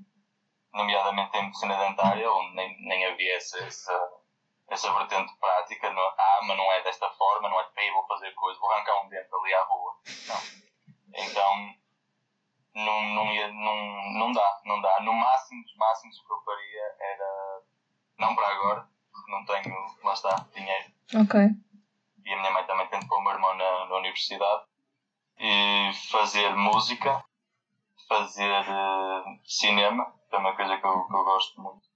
nomeadamente 0.72 1.36
em 1.36 1.44
medicina 1.44 1.76
dentária, 1.76 2.32
onde 2.32 2.54
nem, 2.54 2.80
nem 2.82 3.06
havia 3.06 3.36
essa, 3.36 3.58
essa, 3.58 4.12
essa 4.68 4.92
vertente 4.92 5.34
prática. 5.38 5.90
Não, 5.90 6.02
ah, 6.02 6.40
mas 6.42 6.56
não 6.56 6.72
é 6.72 6.82
desta 6.82 7.10
forma, 7.10 7.48
não 7.48 7.60
é 7.60 7.64
para 7.64 7.92
vou 7.92 8.06
fazer 8.06 8.32
coisas, 8.32 8.60
vou 8.60 8.70
arrancar 8.72 9.04
um 9.04 9.08
dente 9.08 9.28
ali 9.34 9.54
à 9.54 9.62
rua. 9.64 9.94
Não. 10.26 10.68
Então 11.14 11.74
não, 12.84 13.02
não, 13.14 13.32
ia, 13.32 13.48
não, 13.52 14.12
não 14.14 14.32
dá, 14.32 14.60
não 14.64 14.80
dá. 14.80 15.00
No 15.00 15.12
máximo 15.12 15.62
dos 15.62 15.76
máximos 15.76 16.18
o 16.18 16.26
que 16.26 16.32
eu 16.32 16.42
faria 16.44 16.82
era, 17.00 17.62
não 18.18 18.34
para 18.34 18.48
agora, 18.48 18.88
porque 19.12 19.30
não 19.30 19.44
tenho, 19.44 19.76
lá 20.04 20.12
está, 20.12 20.46
dinheiro. 20.54 20.92
Ok. 21.14 21.40
E 22.24 22.32
a 22.32 22.36
minha 22.36 22.50
mãe 22.50 22.64
também 22.64 22.86
tem 22.88 23.00
de 23.00 23.08
pôr 23.08 23.18
o 23.18 23.22
meu 23.22 23.32
irmão 23.32 23.54
na, 23.56 23.86
na 23.86 23.96
universidade. 23.96 24.64
E 25.40 25.90
fazer 26.10 26.54
música, 26.56 27.24
fazer 28.08 28.60
uh, 28.60 29.40
cinema, 29.44 30.12
que 30.28 30.36
é 30.36 30.38
uma 30.38 30.54
coisa 30.54 30.76
que 30.76 30.86
eu, 30.86 31.04
que 31.06 31.14
eu 31.14 31.24
gosto 31.24 31.60
muito. 31.60 31.88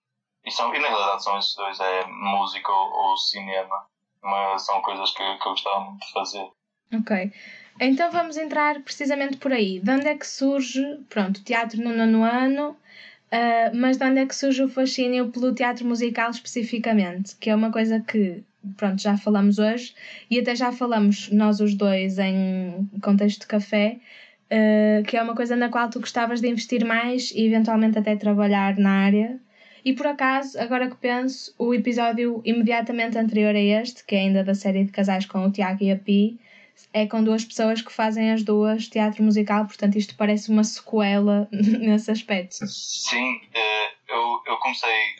E, 0.44 0.50
são, 0.50 0.74
e 0.74 0.78
na 0.78 0.88
realidade 0.88 1.22
são 1.22 1.38
esses 1.38 1.54
dois, 1.54 1.78
é 1.80 2.06
música 2.06 2.72
ou, 2.72 2.92
ou 2.92 3.16
cinema. 3.16 3.86
Mas 4.22 4.64
são 4.64 4.80
coisas 4.80 5.10
que, 5.10 5.38
que 5.38 5.48
eu 5.48 5.52
gostava 5.52 5.80
muito 5.80 6.06
de 6.06 6.12
fazer. 6.12 6.52
Ok. 6.94 7.32
Então 7.80 8.10
vamos 8.10 8.36
entrar 8.36 8.80
precisamente 8.82 9.36
por 9.36 9.52
aí. 9.52 9.80
De 9.80 9.90
onde 9.90 10.06
é 10.06 10.14
que 10.14 10.26
surge, 10.26 10.82
pronto, 11.08 11.42
teatro 11.42 11.82
no 11.82 11.94
nono 11.94 12.22
ano, 12.22 12.70
uh, 12.70 13.76
mas 13.76 13.96
de 13.96 14.04
onde 14.04 14.20
é 14.20 14.26
que 14.26 14.34
surge 14.34 14.62
o 14.62 14.68
fascínio 14.68 15.28
pelo 15.30 15.54
teatro 15.54 15.86
musical 15.86 16.30
especificamente? 16.30 17.36
Que 17.36 17.50
é 17.50 17.54
uma 17.54 17.72
coisa 17.72 18.00
que, 18.00 18.42
pronto, 18.76 19.00
já 19.00 19.16
falamos 19.16 19.58
hoje 19.58 19.94
e 20.30 20.38
até 20.38 20.54
já 20.54 20.70
falamos 20.70 21.30
nós 21.30 21.60
os 21.60 21.74
dois 21.74 22.18
em 22.18 22.88
contexto 23.02 23.40
de 23.40 23.46
café, 23.46 23.98
uh, 24.50 25.02
que 25.04 25.16
é 25.16 25.22
uma 25.22 25.34
coisa 25.34 25.56
na 25.56 25.68
qual 25.68 25.88
tu 25.90 26.00
gostavas 26.00 26.40
de 26.40 26.48
investir 26.48 26.84
mais 26.84 27.32
e 27.34 27.46
eventualmente 27.46 27.98
até 27.98 28.14
trabalhar 28.16 28.76
na 28.78 28.90
área. 28.90 29.40
E 29.84 29.92
por 29.94 30.06
acaso, 30.06 30.56
agora 30.60 30.88
que 30.88 30.96
penso, 30.96 31.52
o 31.58 31.74
episódio 31.74 32.40
imediatamente 32.44 33.18
anterior 33.18 33.56
a 33.56 33.60
este, 33.60 34.04
que 34.04 34.14
é 34.14 34.20
ainda 34.20 34.44
da 34.44 34.54
série 34.54 34.84
de 34.84 34.92
casais 34.92 35.26
com 35.26 35.44
o 35.44 35.50
Tiago 35.50 35.82
e 35.82 35.90
a 35.90 35.96
Pi, 35.96 36.38
é 36.92 37.06
com 37.06 37.22
duas 37.22 37.44
pessoas 37.44 37.80
que 37.82 37.92
fazem 37.92 38.32
as 38.32 38.42
duas 38.42 38.88
teatro 38.88 39.22
musical, 39.22 39.66
portanto 39.66 39.96
isto 39.96 40.16
parece 40.16 40.50
uma 40.50 40.64
sequela 40.64 41.48
nesse 41.52 42.10
aspecto. 42.10 42.66
Sim, 42.66 43.40
eh, 43.52 43.94
eu, 44.08 44.42
eu 44.46 44.58
comecei 44.58 45.16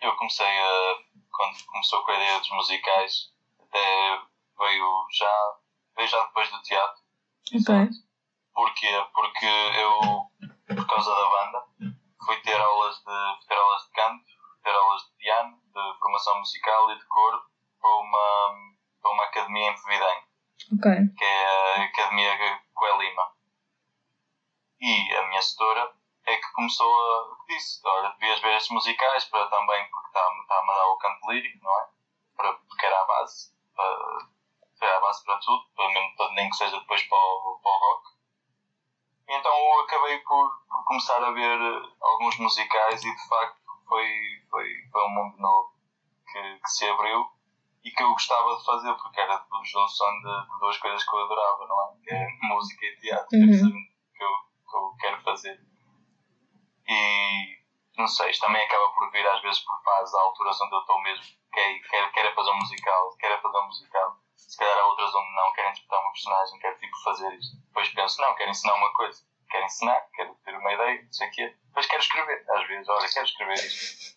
eu 0.00 0.14
comecei 0.16 0.46
a 0.46 0.98
quando 1.30 1.64
começou 1.64 2.02
com 2.04 2.10
a 2.10 2.14
ideia 2.14 2.38
dos 2.38 2.50
musicais 2.50 3.32
até 3.60 4.20
veio 4.58 5.06
já 5.12 5.56
veio 5.96 6.08
já 6.08 6.24
depois 6.24 6.50
do 6.50 6.62
teatro. 6.62 7.02
Ok. 7.54 7.90
Porquê? 8.52 9.06
Porque 9.14 9.46
eu 9.46 10.76
por 10.76 10.86
causa 10.86 11.10
da 11.10 11.28
banda 11.28 11.64
fui 12.24 12.36
ter 12.40 12.60
aulas 12.60 12.96
de 12.96 13.46
ter 13.46 13.54
aulas 13.54 13.82
de 13.82 13.90
canto, 13.90 14.24
ter 14.62 14.70
aulas 14.70 15.02
de 15.02 15.10
piano, 15.18 15.60
de 15.66 15.98
formação 15.98 16.38
musical 16.38 16.90
e 16.90 16.98
de 16.98 17.04
coro 17.06 17.42
para 17.80 17.90
uma, 17.96 18.76
para 19.02 19.10
uma 19.10 19.24
academia 19.24 19.70
em 19.70 19.74
Pevidém 19.74 20.33
Okay. 20.72 21.08
Que 21.16 21.24
é 21.24 21.46
a 21.46 21.84
Academia 21.84 22.60
Coelima. 22.72 23.32
E 24.80 25.14
a 25.16 25.26
minha 25.28 25.42
setora 25.42 25.94
é 26.26 26.36
que 26.36 26.52
começou 26.52 26.86
a. 26.86 27.36
disse: 27.46 27.80
Olha, 27.84 28.10
devias 28.18 28.40
ver 28.40 28.56
estes 28.56 28.70
musicais 28.70 29.24
para 29.26 29.46
também, 29.48 29.88
porque 29.90 30.06
está-me 30.06 30.40
está 30.40 30.58
a 30.58 30.66
dar 30.66 30.86
o 30.86 30.98
canto 30.98 31.30
lírico, 31.30 31.58
não 31.62 31.80
é? 31.80 31.88
Para, 32.36 32.54
porque 32.54 32.86
era 32.86 33.00
a 33.00 33.06
base. 33.06 33.52
Para, 33.74 34.34
era 34.80 34.96
a 34.98 35.00
base 35.00 35.24
para 35.24 35.38
tudo, 35.38 35.64
para, 35.74 35.88
mesmo, 35.88 36.16
para, 36.16 36.32
nem 36.32 36.50
que 36.50 36.56
seja 36.56 36.78
depois 36.78 37.02
para 37.04 37.16
o, 37.16 37.60
para 37.62 37.70
o 37.70 37.78
rock. 37.78 38.14
E 39.28 39.34
então 39.34 39.80
acabei 39.80 40.18
por, 40.18 40.64
por 40.68 40.84
começar 40.84 41.22
a 41.22 41.30
ver 41.30 41.58
alguns 42.02 42.36
musicais 42.38 43.02
e 43.02 43.14
de 43.14 43.28
facto 43.28 43.58
foi, 43.88 44.06
foi, 44.50 44.68
foi 44.92 45.04
um 45.06 45.10
mundo 45.10 45.38
novo 45.38 45.72
que, 46.30 46.58
que 46.58 46.68
se 46.68 46.88
abriu 46.90 47.26
e 47.84 47.90
que 47.90 48.02
eu 48.02 48.10
gostava 48.12 48.56
de 48.56 48.64
fazer 48.64 48.94
porque 48.94 49.20
era 49.20 49.36
de 49.36 49.70
junção 49.70 50.10
de, 50.20 50.52
de, 50.52 50.58
duas 50.58 50.78
coisas 50.78 51.04
que 51.04 51.14
eu 51.14 51.24
adorava, 51.24 51.66
não 51.66 51.82
é? 51.82 51.94
Que 52.02 52.14
é 52.14 52.28
música 52.42 52.86
e 52.86 52.96
teatro, 52.96 53.38
uhum. 53.38 53.72
que, 54.16 54.24
eu, 54.24 54.30
que 54.70 54.76
eu 54.76 54.96
quero 54.98 55.22
fazer. 55.22 55.60
E 56.88 57.58
não 57.96 58.08
sei, 58.08 58.30
isto 58.30 58.46
também 58.46 58.64
acaba 58.64 58.88
por 58.90 59.10
vir 59.10 59.26
às 59.28 59.42
vezes 59.42 59.60
por 59.60 59.80
fases, 59.82 60.14
há 60.14 60.20
alturas 60.22 60.60
onde 60.60 60.74
eu 60.74 60.80
estou 60.80 61.02
mesmo, 61.02 61.24
quero, 61.52 61.80
quero, 61.88 62.12
quero 62.12 62.34
fazer 62.34 62.50
um 62.50 62.58
musical, 62.58 63.16
quero 63.18 63.42
fazer 63.42 63.58
um 63.58 63.66
musical. 63.66 64.16
Se 64.34 64.58
calhar 64.58 64.78
há 64.78 64.86
outras 64.86 65.14
onde 65.14 65.34
não, 65.34 65.52
quero 65.52 65.68
interpretar 65.68 66.00
uma 66.00 66.12
personagem, 66.12 66.58
quero 66.58 66.78
tipo 66.78 67.02
fazer 67.04 67.34
isto. 67.34 67.56
Depois 67.66 67.88
penso, 67.90 68.20
não, 68.20 68.34
quero 68.34 68.50
ensinar 68.50 68.74
uma 68.74 68.92
coisa, 68.94 69.22
quero 69.50 69.64
ensinar, 69.64 70.00
quero 70.14 70.34
ter 70.44 70.56
uma 70.56 70.72
ideia, 70.72 71.02
não 71.02 71.12
sei 71.12 71.28
o 71.28 71.30
quê. 71.30 71.56
Depois 71.66 71.86
quero 71.86 72.02
escrever, 72.02 72.44
às 72.50 72.66
vezes, 72.66 72.88
olha, 72.88 73.08
quero 73.08 73.26
escrever 73.26 73.54
isto. 73.54 74.14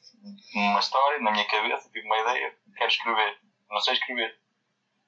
Uma 0.56 0.80
história 0.80 1.20
na 1.20 1.32
minha 1.32 1.46
cabeça, 1.48 1.90
tive 1.92 2.06
uma 2.06 2.18
ideia, 2.18 2.58
quero 2.76 2.90
escrever 2.90 3.40
não 3.70 3.80
sei 3.80 3.94
escrever, 3.94 4.38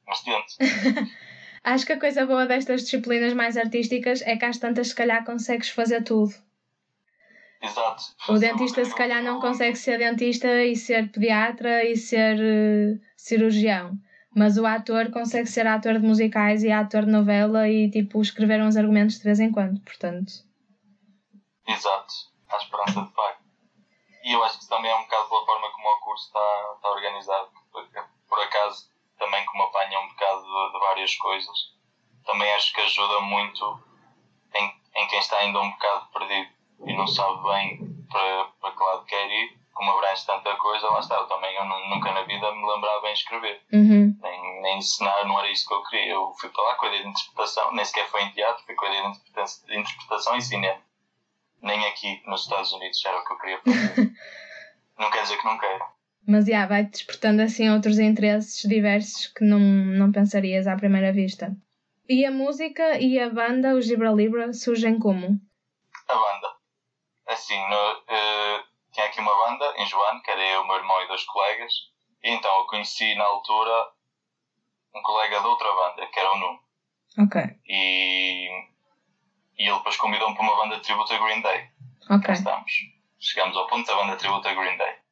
mas 0.06 0.22
tento. 0.22 0.56
Acho 1.63 1.86
que 1.86 1.93
a 1.93 2.00
coisa 2.00 2.26
boa 2.26 2.45
destas 2.45 2.84
disciplinas 2.84 3.34
mais 3.34 3.58
artísticas 3.58 4.22
é 4.22 4.38
que 4.38 4.45
às 4.45 4.58
tantas, 4.58 4.89
se 4.89 4.95
calhar, 4.95 5.26
consegues 5.26 5.69
fazer 5.69 6.04
tudo. 6.04 6.34
Exato. 7.62 8.04
O 8.30 8.38
dentista, 8.39 8.84
se 8.86 8.95
calhar, 8.95 9.22
não 9.22 9.41
consegue 9.41 9.76
ser 9.76 9.98
dentista 9.98 10.63
e 10.63 10.76
ser 10.76 11.12
pediatra 11.12 11.84
e 11.84 11.98
ser 11.98 12.38
uh, 12.38 13.00
cirurgião. 13.17 13.98
Mas 14.34 14.58
o 14.58 14.65
ator 14.65 15.12
consegue 15.12 15.48
ser 15.48 15.67
ator 15.67 16.00
de 16.00 16.08
musicais 16.08 16.63
e 16.63 16.72
ator 16.72 17.06
de 17.06 17.12
novela 17.12 17.67
e, 17.67 17.89
tipo, 17.89 18.22
escrever 18.22 18.62
uns 18.62 18.78
argumentos 18.78 19.17
de 19.17 19.24
vez 19.24 19.39
em 19.39 19.52
quando, 19.52 19.82
portanto. 19.82 20.32
Exato. 21.67 22.13
À 22.48 22.58
esperança 22.58 23.02
de 23.02 23.13
facto. 23.13 23.43
E 24.24 24.32
eu 24.34 24.43
acho 24.43 24.56
que 24.56 24.63
isso 24.63 24.69
também 24.69 24.91
é 24.91 24.95
um 24.95 25.04
bocado 25.04 25.28
pela 25.28 25.45
forma 25.45 25.72
como 25.72 25.88
o 25.88 26.00
curso 26.00 26.28
está, 26.28 26.74
está 26.76 26.89
organizado 26.91 27.59
por 28.39 28.45
acaso 28.45 28.89
também 29.17 29.43
como 29.45 29.63
apanha 29.63 29.99
um 29.99 30.08
bocado 30.08 30.41
de, 30.43 30.71
de, 30.71 30.80
várias 30.80 31.13
coisas, 31.15 31.58
também 32.25 32.49
acho 32.54 32.73
que 32.73 32.80
ajuda 32.80 33.19
muito 33.19 33.84
em, 34.56 34.73
em 34.95 35.08
quem 35.08 35.19
está 35.19 35.39
ainda 35.39 35.60
um 35.60 35.71
bocado 35.71 36.08
perdido 36.13 36.49
e 36.86 36.93
não 36.95 37.06
sabe 37.06 37.43
bem 37.43 38.06
para, 38.10 38.45
para 38.62 38.71
que 38.71 38.82
lado 38.82 39.06
quer 39.06 39.30
ir, 39.30 39.60
como 39.73 39.91
abrange 39.91 40.25
tanta 40.25 40.56
coisa, 40.56 40.88
lá 40.88 40.99
está, 40.99 41.15
eu 41.15 41.28
também 41.28 41.54
eu 41.54 41.65
nunca 41.65 42.13
na 42.13 42.21
vida 42.21 42.49
me 42.54 42.65
lembrava 42.65 43.02
bem 43.02 43.12
escrever, 43.12 43.62
uhum. 43.73 44.17
nem, 44.21 44.62
nem 44.62 44.78
ensinar, 44.78 45.25
não 45.25 45.38
era 45.39 45.52
isso 45.52 45.67
que 45.67 45.73
eu 45.73 45.84
queria. 45.84 46.13
Eu 46.13 46.34
fui 46.39 46.49
para 46.49 46.63
lá 46.63 46.75
com 46.75 46.86
a 46.86 46.88
ideia 46.88 47.04
de 47.04 47.10
interpretação, 47.10 47.73
nem 47.73 47.84
sequer 47.84 48.08
foi 48.08 48.23
em 48.23 48.32
teatro, 48.32 48.63
fui 48.65 48.75
com 48.75 48.86
a 48.86 48.88
ideia 48.88 49.12
de 49.12 49.78
interpretação 49.78 50.38
e 50.38 50.41
cinema. 50.41 50.82
Nem 51.62 51.86
aqui 51.88 52.21
nos 52.25 52.43
Estados 52.43 52.71
Unidos 52.71 53.04
era 53.04 53.19
o 53.19 53.25
que 53.25 53.34
eu 53.34 53.38
queria 53.38 53.62
fazer. 53.62 54.12
não 54.97 55.10
quer 55.12 55.23
dizer 55.23 55.38
que 55.38 55.45
não 55.45 55.58
quero. 55.58 55.98
Mas 56.29 56.45
já, 56.45 56.67
vai 56.67 56.83
despertando 56.83 57.41
assim 57.41 57.71
outros 57.71 57.97
interesses 57.97 58.61
diversos 58.69 59.25
que 59.33 59.43
não, 59.43 59.59
não 59.59 60.11
pensarias 60.11 60.67
à 60.67 60.75
primeira 60.75 61.11
vista. 61.11 61.57
E 62.07 62.23
a 62.23 62.29
música 62.29 62.99
e 62.99 63.19
a 63.19 63.31
banda, 63.31 63.73
os 63.73 63.89
Libra 63.89 64.11
Libra, 64.11 64.53
surgem 64.53 64.99
como? 64.99 65.25
A 66.07 66.13
banda. 66.13 66.47
Assim, 67.25 67.57
no, 67.57 67.93
uh, 67.93 68.63
tinha 68.91 69.07
aqui 69.07 69.19
uma 69.19 69.33
banda 69.33 69.73
em 69.77 69.87
João, 69.87 70.21
que 70.21 70.29
era 70.29 70.39
eu, 70.39 70.61
o 70.61 70.67
meu 70.67 70.75
irmão 70.75 71.01
e 71.01 71.07
dois 71.07 71.23
colegas. 71.23 71.73
E 72.23 72.29
então 72.29 72.59
eu 72.59 72.67
conheci 72.67 73.15
na 73.15 73.23
altura 73.23 73.87
um 74.93 75.01
colega 75.01 75.41
de 75.41 75.47
outra 75.47 75.67
banda, 75.73 76.05
que 76.05 76.19
era 76.19 76.31
o 76.31 76.37
Nuno. 76.37 76.59
Ok. 77.17 77.41
E, 77.65 78.49
e 79.57 79.67
ele 79.67 79.77
depois 79.77 79.97
convidou-me 79.97 80.35
para 80.35 80.43
uma 80.43 80.57
banda 80.57 80.75
de 80.75 80.83
tributo 80.83 81.11
a 81.11 81.17
Green 81.17 81.41
Day. 81.41 81.69
Ok. 82.07 82.21
Cá 82.21 82.33
estamos. 82.33 82.71
Chegamos 83.19 83.57
ao 83.57 83.65
ponto 83.65 83.87
da 83.87 83.95
banda 83.95 84.11
de 84.11 84.19
tributo 84.19 84.47
a 84.47 84.53
Green 84.53 84.77
Day. 84.77 85.09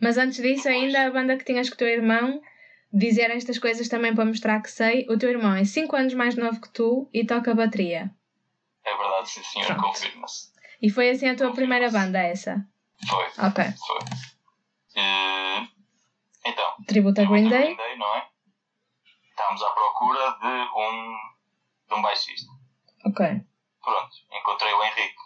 Mas 0.00 0.16
antes 0.16 0.40
disso, 0.40 0.68
ainda 0.68 1.06
a 1.06 1.10
banda 1.10 1.36
que 1.36 1.44
tinhas 1.44 1.68
com 1.68 1.74
o 1.74 1.78
teu 1.78 1.88
irmão, 1.88 2.40
dizer 2.92 3.30
estas 3.30 3.58
coisas 3.58 3.88
também 3.88 4.14
para 4.14 4.24
mostrar 4.24 4.60
que 4.62 4.70
sei. 4.70 5.06
O 5.08 5.18
teu 5.18 5.30
irmão 5.30 5.54
é 5.54 5.64
5 5.64 5.94
anos 5.96 6.14
mais 6.14 6.36
novo 6.36 6.60
que 6.60 6.68
tu 6.68 7.08
e 7.12 7.26
toca 7.26 7.54
bateria. 7.54 8.10
É 8.84 8.96
verdade, 8.96 9.28
sim 9.28 9.42
senhor, 9.42 9.76
confirma-se. 9.76 10.52
E 10.80 10.88
foi 10.88 11.10
assim 11.10 11.28
a 11.28 11.36
tua 11.36 11.52
primeira 11.52 11.90
banda, 11.90 12.18
essa? 12.18 12.64
Foi. 13.08 13.24
Ok. 13.44 13.64
Foi. 13.86 13.98
Uh, 14.96 15.68
então. 16.46 16.76
Tributo 16.86 17.20
a 17.20 17.24
Green 17.24 17.48
Day. 17.48 17.74
Green 17.74 17.76
Day, 17.76 17.96
não 17.96 18.14
é? 18.16 18.28
Estávamos 19.30 19.62
à 19.62 19.70
procura 19.70 20.30
de 20.40 20.46
um, 20.46 21.16
de 21.88 21.94
um 21.94 22.02
baixista. 22.02 22.50
Ok. 23.04 23.26
Pronto, 23.82 24.16
encontrei 24.32 24.72
o 24.72 24.82
Henrique, 24.82 25.16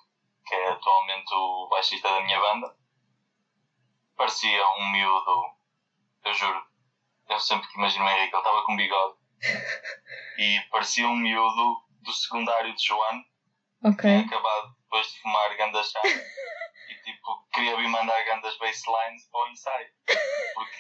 que 0.47 0.55
é 0.55 0.69
atualmente 0.71 1.35
o 1.35 1.69
baixista 1.71 2.09
da 2.09 2.21
minha 2.23 2.41
banda 2.41 2.82
parecia 4.23 4.69
um 4.79 4.93
miúdo, 4.93 5.51
eu 6.25 6.35
juro. 6.35 6.65
Eu 7.29 7.41
sempre 7.41 7.67
que 7.69 7.77
imagino 7.77 8.05
o 8.05 8.09
Henrique, 8.09 8.33
ele 8.33 8.37
estava 8.37 8.63
com 8.65 8.77
bigode. 8.77 9.19
e 10.39 10.61
parecia 10.71 11.09
um 11.09 11.17
miúdo 11.17 11.83
do 12.03 12.13
secundário 12.13 12.73
de 12.73 12.87
João. 12.87 13.25
Ok. 13.85 13.97
Que 13.97 14.01
tinha 14.03 14.27
acabado 14.27 14.77
depois 14.81 15.11
de 15.11 15.21
fumar 15.21 15.57
ganda 15.57 15.83
chá. 15.83 16.01
e 16.07 16.95
tipo, 17.03 17.49
queria 17.53 17.77
vir 17.77 17.89
mandar 17.89 18.23
gandas 18.23 18.57
basslines 18.59 19.29
para 19.29 19.41
o 19.41 19.49
ensaio. 19.49 19.89
Porque 20.55 20.79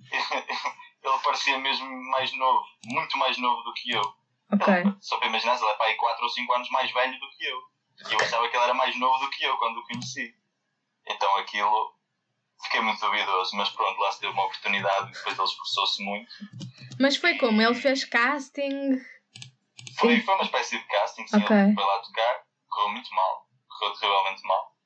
ele 1.04 1.18
parecia 1.22 1.58
mesmo 1.58 1.86
mais 2.10 2.32
novo, 2.32 2.64
muito 2.86 3.18
mais 3.18 3.36
novo 3.36 3.62
do 3.62 3.74
que 3.74 3.90
eu. 3.90 4.14
Ok. 4.54 4.74
Ele, 4.74 4.96
só 5.02 5.18
para 5.18 5.28
imaginar, 5.28 5.56
ele 5.56 5.66
é 5.66 5.74
para 5.74 5.86
aí 5.86 5.96
4 5.96 6.22
ou 6.24 6.30
5 6.30 6.52
anos 6.54 6.70
mais 6.70 6.90
velho 6.90 7.20
do 7.20 7.30
que 7.32 7.44
eu. 7.44 7.60
E 8.08 8.14
eu 8.14 8.20
achava 8.20 8.48
que 8.48 8.56
ele 8.56 8.64
era 8.64 8.74
mais 8.74 8.96
novo 8.96 9.18
do 9.18 9.30
que 9.30 9.44
eu 9.44 9.58
quando 9.58 9.76
o 9.76 9.86
conheci. 9.86 10.34
Então 11.06 11.36
aquilo 11.36 11.99
fiquei 12.62 12.80
muito 12.80 13.00
duvidoso, 13.00 13.56
mas 13.56 13.68
pronto, 13.70 13.98
lá 14.00 14.12
se 14.12 14.20
deu 14.20 14.30
uma 14.30 14.44
oportunidade 14.44 15.10
e 15.10 15.12
depois 15.12 15.38
ele 15.38 15.48
esforçou-se 15.48 16.02
muito. 16.02 16.32
Mas 16.98 17.16
foi 17.16 17.36
como? 17.38 17.60
Ele 17.60 17.74
fez 17.74 18.04
casting? 18.04 18.98
Foi, 19.98 20.20
foi 20.20 20.34
uma 20.34 20.44
espécie 20.44 20.78
de 20.78 20.84
casting, 20.84 21.26
sim, 21.26 21.42
okay. 21.42 21.56
ele 21.56 21.74
foi 21.74 21.84
lá 21.84 21.98
tocar, 21.98 22.42
correu 22.68 22.90
muito 22.90 23.14
mal, 23.14 23.46
correu 23.68 23.94
terrivelmente 23.94 24.42
mal. 24.46 24.76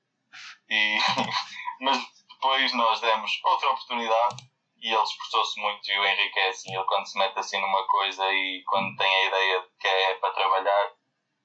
E, 0.69 0.99
mas 1.81 1.99
depois 2.29 2.73
nós 2.75 3.01
demos 3.01 3.31
outra 3.45 3.71
oportunidade 3.71 4.45
e 4.79 4.93
ele 4.93 5.03
esforçou-se 5.03 5.61
muito 5.61 5.91
e 5.91 5.99
o 5.99 6.05
Henrique 6.05 6.39
é 6.39 6.49
assim, 6.49 6.75
ele 6.75 6.85
quando 6.85 7.07
se 7.07 7.19
mete 7.19 7.39
assim 7.39 7.61
numa 7.61 7.87
coisa 7.87 8.25
e 8.31 8.63
quando 8.67 8.97
tem 8.97 9.07
a 9.07 9.27
ideia 9.29 9.61
de 9.63 9.69
que 9.79 9.87
é 9.87 10.15
para 10.17 10.35
trabalhar, 10.35 10.93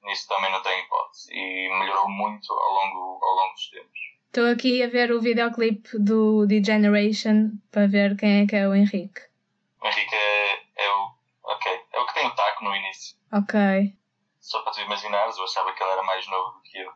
nisso 0.03 0.27
também 0.27 0.51
não 0.51 0.61
tem 0.61 0.79
hipótese. 0.79 1.31
E 1.31 1.69
melhorou 1.79 2.09
muito 2.09 2.51
ao 2.51 2.73
longo, 2.73 3.19
ao 3.23 3.35
longo 3.35 3.53
dos 3.53 3.69
tempos. 3.69 3.99
Estou 4.29 4.45
aqui 4.45 4.83
a 4.83 4.87
ver 4.87 5.11
o 5.11 5.19
videoclipe 5.19 5.97
do 5.97 6.45
D-Generation 6.45 7.49
para 7.71 7.87
ver 7.87 8.15
quem 8.15 8.43
é 8.43 8.45
que 8.45 8.55
é 8.55 8.67
o 8.67 8.75
Henrique. 8.75 9.21
O 9.81 9.87
Henrique 9.87 10.13
é, 10.13 10.53
é 10.85 10.91
o. 10.91 11.11
Ok. 11.45 11.81
É 11.91 11.99
o 11.99 12.05
que 12.05 12.13
tem 12.13 12.27
o 12.27 12.35
taco 12.35 12.63
no 12.63 12.75
início. 12.75 13.17
Ok. 13.33 13.59
Só 14.39 14.61
para 14.61 14.73
tu 14.73 14.81
imaginares, 14.81 15.35
eu 15.35 15.43
achava 15.45 15.73
que 15.73 15.81
ele 15.81 15.91
era 15.93 16.03
mais 16.03 16.27
novo 16.27 16.51
do 16.51 16.61
que 16.61 16.77
eu. 16.77 16.91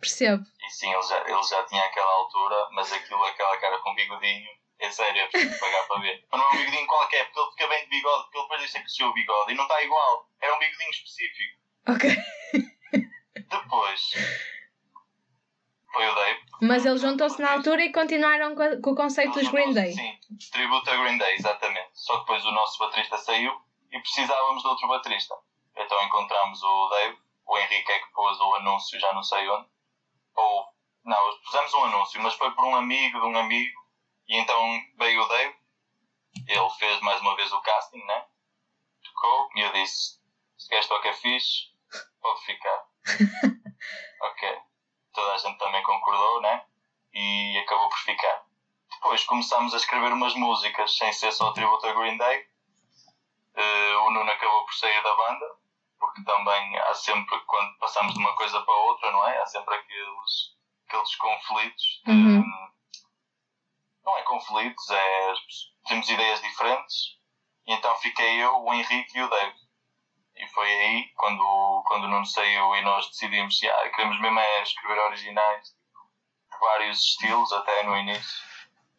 Percebo. 0.00 0.42
E 0.66 0.68
sim, 0.68 0.92
ele 0.92 1.02
já, 1.02 1.20
ele 1.20 1.42
já 1.44 1.62
tinha 1.62 1.80
aquela 1.80 2.12
altura, 2.12 2.68
mas 2.72 2.92
aquilo, 2.92 3.22
aquela 3.22 3.56
cara 3.58 3.78
com 3.78 3.94
bigodinho, 3.94 4.50
é 4.80 4.90
sério, 4.90 5.22
é 5.22 5.28
preciso 5.28 5.60
pagar 5.60 5.86
para 5.86 6.00
ver. 6.00 6.26
Mas 6.28 6.40
não 6.40 6.48
é 6.48 6.54
um 6.54 6.56
bigodinho 6.56 6.86
qualquer, 6.88 7.24
porque 7.26 7.38
ele 7.38 7.50
fica 7.52 7.68
bem 7.68 7.84
de 7.84 7.90
bigode, 7.90 8.22
porque 8.24 8.36
ele 8.38 8.44
depois 8.46 8.60
deixa 8.62 8.80
crescer 8.80 9.04
o 9.04 9.12
bigode 9.12 9.52
e 9.52 9.54
não 9.54 9.62
está 9.62 9.80
igual. 9.80 10.28
Era 10.40 10.56
um 10.56 10.58
bigodinho 10.58 10.90
específico. 10.90 11.60
Ok. 11.86 12.16
Depois 13.48 14.10
foi 15.94 16.08
o 16.08 16.14
Dave. 16.14 16.40
Mas 16.60 16.84
eles 16.84 17.00
juntou-se 17.00 17.40
na 17.40 17.52
altura 17.52 17.84
e 17.84 17.92
continuaram 17.92 18.54
com, 18.54 18.90
o 18.90 18.94
conceito 18.96 19.38
dos 19.38 19.48
Green 19.48 19.72
Day. 19.72 19.92
Sim, 19.92 20.18
tributo 20.50 20.90
a 20.90 20.96
Green 20.96 21.18
Day, 21.18 21.34
exatamente. 21.34 21.90
Só 21.92 22.14
que 22.14 22.20
depois 22.20 22.44
o 22.44 22.50
nosso 22.50 22.78
baterista 22.78 23.16
saiu 23.16 23.52
e 23.92 24.00
precisávamos 24.00 24.62
de 24.62 24.68
outro 24.68 24.88
baterista. 24.88 25.34
Então 25.76 26.02
encontramos 26.04 26.62
o 26.62 26.88
Dave, 26.88 27.18
o 27.46 27.58
Henrique 27.58 27.92
é 27.92 27.98
que 28.00 28.12
pôs 28.12 28.38
o 28.38 28.54
anúncio, 28.56 28.98
já 28.98 29.12
não 29.12 29.22
sei 29.22 29.48
onde. 29.48 29.68
Ou, 30.36 30.66
não, 31.04 31.38
pusemos 31.44 31.74
um 31.74 31.84
anúncio, 31.84 32.20
mas 32.20 32.34
foi 32.34 32.50
por 32.50 32.64
um 32.64 32.74
amigo 32.74 33.20
de 33.20 33.26
um 33.26 33.38
amigo. 33.38 33.80
E 34.26 34.36
então 34.36 34.58
veio 34.98 35.22
o 35.22 35.28
Dave, 35.28 35.54
ele 36.48 36.70
fez 36.78 37.00
mais 37.00 37.20
uma 37.20 37.36
vez 37.36 37.52
o 37.52 37.60
casting, 37.60 38.04
né? 38.04 38.26
Tocou 39.04 39.48
e 39.54 39.60
eu 39.60 39.72
disse: 39.72 40.18
se 40.58 40.68
queres 40.68 40.88
tocar 40.88 41.14
fixe, 41.14 41.72
pode 42.20 42.44
ficar. 42.44 42.84
ok. 44.22 44.58
Toda 45.14 45.32
a 45.32 45.38
gente 45.38 45.58
também 45.58 45.82
concordou, 45.82 46.40
né? 46.42 46.64
E 47.12 47.58
acabou 47.58 47.88
por 47.88 47.98
ficar. 47.98 48.44
Depois 48.90 49.24
começámos 49.24 49.72
a 49.72 49.76
escrever 49.76 50.12
umas 50.12 50.34
músicas 50.34 50.96
sem 50.96 51.12
ser 51.12 51.32
só 51.32 51.52
tributo 51.52 51.86
a 51.86 51.92
Green 51.92 52.16
Day. 52.16 52.46
Uh, 53.54 54.06
o 54.06 54.10
Nuno 54.10 54.30
acabou 54.30 54.64
por 54.64 54.74
sair 54.74 55.00
da 55.02 55.14
banda, 55.14 55.46
porque 56.00 56.24
também 56.24 56.78
há 56.78 56.94
sempre, 56.94 57.38
quando 57.46 57.78
passamos 57.78 58.14
de 58.14 58.18
uma 58.18 58.34
coisa 58.34 58.60
para 58.60 58.74
outra, 58.74 59.12
não 59.12 59.28
é? 59.28 59.38
Há 59.38 59.46
sempre 59.46 59.74
aqueles, 59.74 60.56
aqueles 60.88 61.14
conflitos. 61.16 62.02
De, 62.04 62.10
uhum. 62.10 62.70
Não 64.04 64.18
é 64.18 64.22
conflitos, 64.22 64.90
é. 64.90 65.34
Temos 65.86 66.08
ideias 66.08 66.40
diferentes. 66.40 67.18
E 67.66 67.72
então 67.72 67.94
fiquei 67.96 68.42
eu, 68.42 68.62
o 68.62 68.74
Henrique 68.74 69.16
e 69.16 69.22
o 69.22 69.30
David. 69.30 69.63
Foi 70.54 70.70
aí, 70.70 71.12
quando, 71.16 71.82
quando 71.84 72.06
não 72.06 72.24
saiu 72.24 72.76
e 72.76 72.82
nós 72.82 73.08
decidimos, 73.08 73.60
ah, 73.64 73.90
queremos 73.90 74.20
mesmo 74.20 74.38
é 74.38 74.62
escrever 74.62 75.00
originais, 75.00 75.68
tipo, 75.68 76.58
vários 76.60 77.00
estilos 77.00 77.52
até 77.52 77.82
no 77.82 77.96
início. 77.96 78.44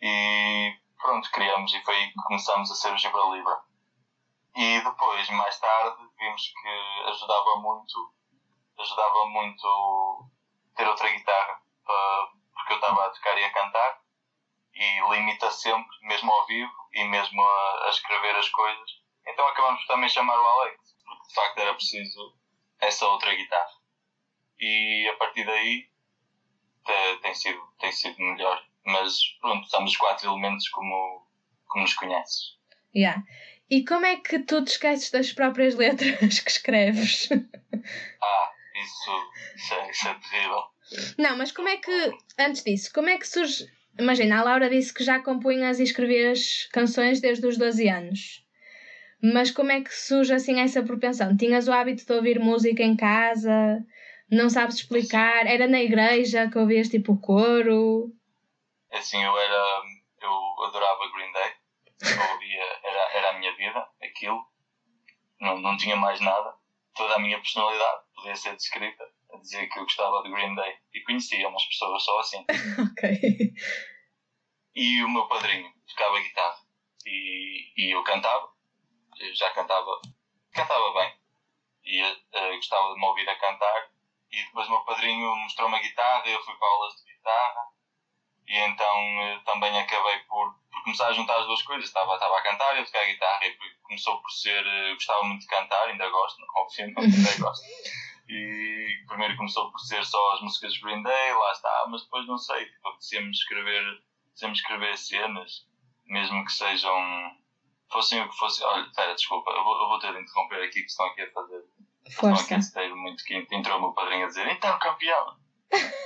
E 0.02 0.78
pronto, 1.02 1.32
criamos 1.32 1.74
e 1.74 1.82
foi 1.84 1.96
aí 1.96 2.08
que 2.10 2.22
começamos 2.24 2.70
a 2.70 2.76
ser 2.76 2.91
o 2.91 2.98
Gibra 2.98 3.24
Libra. 3.32 3.58
E 4.54 4.82
depois, 4.82 5.30
mais 5.30 5.58
tarde, 5.58 5.98
vimos 6.20 6.41
que 6.41 7.10
ajudava 7.10 7.56
muito, 7.62 8.13
ajudava 8.78 9.26
muito 9.28 10.30
ter 10.76 10.86
outra 10.89 11.10
guitarra, 11.10 11.62
porque 12.54 12.74
eu 12.74 12.78
estava 12.78 13.06
a 13.06 13.10
tocar 13.12 13.38
e 13.38 13.46
a 13.46 13.54
cantar, 13.54 14.02
e 14.74 15.10
limita 15.10 15.50
sempre, 15.52 15.98
mesmo 16.02 16.34
ao 16.34 16.46
vivo 16.48 16.74
e 16.94 17.04
mesmo 17.06 17.41
a, 17.41 17.86
a 17.86 17.89
escrever 17.91 18.36
as 18.36 18.50
coisas. 18.50 18.91
Então 19.26 19.48
acabamos 19.48 19.80
por 19.82 19.88
também 19.88 20.10
chamar 20.10 20.38
o 20.38 20.48
Alex 20.48 20.95
de 21.28 21.34
facto 21.34 21.60
era 21.60 21.74
preciso 21.74 22.36
essa 22.80 23.06
outra 23.08 23.34
guitarra. 23.36 23.76
E 24.60 25.10
a 25.10 25.18
partir 25.18 25.46
daí 25.46 25.90
tem 27.22 27.34
sido, 27.34 27.60
tem 27.80 27.92
sido 27.92 28.20
melhor. 28.20 28.64
Mas 28.86 29.20
pronto, 29.42 29.66
estamos 29.66 29.92
os 29.92 29.98
quatro 29.98 30.30
elementos 30.30 30.70
como, 30.70 31.28
como 31.66 31.84
nos 31.84 31.94
conheces. 31.96 32.58
Yeah. 32.96 33.24
E 33.70 33.84
como 33.84 34.06
é 34.06 34.18
que 34.18 34.40
tu 34.40 34.64
te 34.64 34.72
esqueces 34.72 35.12
das 35.12 35.34
próprias 35.34 35.74
letras 35.76 36.40
que 36.40 36.50
escreves? 36.50 37.30
Ah, 37.32 38.52
isso, 38.76 39.32
isso, 39.56 39.74
é, 39.74 39.92
isso 39.92 40.08
é 40.08 40.14
terrível. 40.14 40.64
Não, 41.18 41.38
mas 41.38 41.52
como 41.52 41.68
é 41.68 41.78
que, 41.78 42.12
antes 42.38 42.64
disso, 42.64 42.92
como 42.94 43.10
é 43.10 43.18
que 43.18 43.28
surge. 43.28 43.66
Imagina, 43.98 44.40
a 44.40 44.44
Laura 44.44 44.70
disse 44.70 44.94
que 44.94 45.04
já 45.04 45.20
compunhas 45.20 45.80
e 45.80 45.84
escrevias 45.84 46.68
canções 46.72 47.22
desde 47.22 47.48
os 47.48 47.58
12 47.58 47.90
anos. 47.90 48.45
Mas 49.34 49.50
como 49.50 49.72
é 49.72 49.82
que 49.82 49.94
surge 49.94 50.34
assim 50.34 50.60
essa 50.60 50.84
propensão? 50.84 51.36
Tinhas 51.36 51.68
o 51.68 51.74
hábito 51.74 52.06
de 52.06 52.14
ouvir 52.14 52.40
música 52.40 52.84
em 52.84 52.96
casa? 52.96 53.84
Não 54.30 54.50
sabes 54.50 54.76
explicar? 54.76 55.48
Era 55.48 55.68
na 55.68 55.82
igreja 55.82 56.50
que 56.50 56.58
ouvias 56.58 56.90
tipo 56.90 57.20
coro? 57.20 58.12
Assim, 58.92 59.24
eu 59.24 59.38
era. 59.38 59.82
Eu 60.22 60.64
adorava 60.66 61.12
Green 61.12 61.32
Day. 61.32 61.52
Eu 62.02 62.34
ouvia, 62.34 62.64
era, 62.84 63.18
era 63.18 63.30
a 63.32 63.40
minha 63.40 63.56
vida, 63.56 63.88
aquilo. 64.04 64.46
Não, 65.40 65.60
não 65.60 65.78
tinha 65.78 65.96
mais 65.96 66.20
nada. 66.20 66.54
Toda 66.96 67.16
a 67.16 67.20
minha 67.20 67.38
personalidade 67.38 68.04
podia 68.16 68.36
ser 68.36 68.56
descrita 68.56 69.04
a 69.34 69.38
dizer 69.38 69.68
que 69.68 69.80
eu 69.80 69.84
gostava 69.84 70.22
de 70.24 70.32
Green 70.32 70.56
Day. 70.56 70.74
E 70.94 71.02
conhecia 71.02 71.48
umas 71.50 71.66
pessoas 71.66 72.04
só 72.04 72.20
assim. 72.20 72.46
ok. 72.92 73.54
E 74.76 75.04
o 75.04 75.10
meu 75.10 75.28
padrinho 75.28 75.72
tocava 75.88 76.20
guitarra. 76.20 76.58
E, 77.06 77.74
e 77.78 77.96
eu 77.96 78.04
cantava 78.04 78.55
já 79.34 79.51
cantava, 79.51 80.01
cantava 80.51 80.93
bem 80.93 81.13
e 81.84 82.01
uh, 82.04 82.56
gostava 82.56 82.93
de 82.93 82.99
me 82.99 83.06
ouvir 83.06 83.30
a 83.30 83.39
cantar. 83.39 83.89
E 84.32 84.43
depois 84.43 84.67
o 84.67 84.71
meu 84.71 84.82
padrinho 84.82 85.36
mostrou-me 85.36 85.75
a 85.78 85.82
guitarra, 85.82 86.28
eu 86.28 86.43
fui 86.43 86.56
para 86.56 86.67
aulas 86.67 86.95
de 86.95 87.13
guitarra 87.13 87.75
e 88.47 88.60
então 88.60 89.38
uh, 89.38 89.43
também 89.43 89.78
acabei 89.80 90.19
por, 90.19 90.54
por, 90.71 90.84
começar 90.84 91.08
a 91.08 91.13
juntar 91.13 91.39
as 91.39 91.47
duas 91.47 91.62
coisas. 91.63 91.86
Estava, 91.86 92.13
estava 92.13 92.38
a 92.38 92.43
cantar 92.43 92.75
e 92.75 92.80
a 92.80 92.86
tocar 92.86 93.01
a 93.01 93.06
guitarra 93.06 93.45
e 93.45 93.58
começou 93.82 94.21
por 94.21 94.32
ser, 94.32 94.63
uh, 94.65 94.93
gostava 94.93 95.23
muito 95.23 95.41
de 95.41 95.47
cantar, 95.47 95.88
ainda 95.88 96.10
gosto, 96.10 96.41
obviamente 96.56 96.99
ainda 97.17 97.39
gosto. 97.39 97.65
E 98.28 99.04
primeiro 99.08 99.38
começou 99.38 99.71
por 99.71 99.80
ser 99.80 100.04
só 100.06 100.34
as 100.34 100.41
músicas 100.41 100.73
de 100.73 100.82
Green 100.82 101.04
Day, 101.04 101.34
lá 101.34 101.51
está, 101.51 101.86
mas 101.89 102.04
depois 102.04 102.28
não 102.28 102.38
sei, 102.38 102.65
tipo, 102.65 102.88
apetecia-me 102.88 103.32
escrever, 103.32 104.01
escrever 104.51 104.97
cenas, 104.97 105.67
mesmo 106.06 106.43
que 106.43 106.51
sejam 106.51 107.38
fossem 107.91 108.21
o 108.21 108.30
que 108.30 108.38
fosse. 108.38 108.63
Olha, 108.63 108.86
espera, 108.86 109.13
desculpa, 109.13 109.52
eu 109.52 109.63
vou, 109.63 109.82
eu 109.82 109.88
vou 109.88 110.00
ter 110.00 110.13
de 110.13 110.21
interromper 110.21 110.63
aqui 110.63 110.82
que 110.82 110.89
estão 110.89 111.06
aqui 111.08 111.21
a 111.21 111.32
fazer. 111.32 111.63
Força. 112.12 112.41
Estão 112.41 112.58
aqui 112.58 112.63
a 112.65 112.82
ter 112.82 112.95
muito 112.95 113.24
que 113.24 113.48
entrou 113.52 113.78
o 113.78 113.82
meu 113.82 113.93
padrinho 113.93 114.26
a 114.26 114.28
dizer, 114.28 114.48
então 114.48 114.78
campeão! 114.80 115.36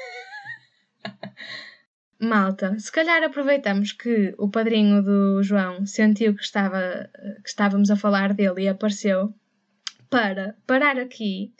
Malta, 2.21 2.77
se 2.77 2.91
calhar 2.91 3.23
aproveitamos 3.23 3.93
que 3.93 4.35
o 4.37 4.49
padrinho 4.49 5.01
do 5.01 5.41
João 5.41 5.85
sentiu 5.85 6.35
que, 6.35 6.41
estava, 6.41 7.09
que 7.41 7.49
estávamos 7.49 7.89
a 7.89 7.95
falar 7.95 8.33
dele 8.33 8.63
e 8.63 8.67
apareceu 8.67 9.33
para 10.09 10.57
parar 10.67 10.99
aqui 10.99 11.53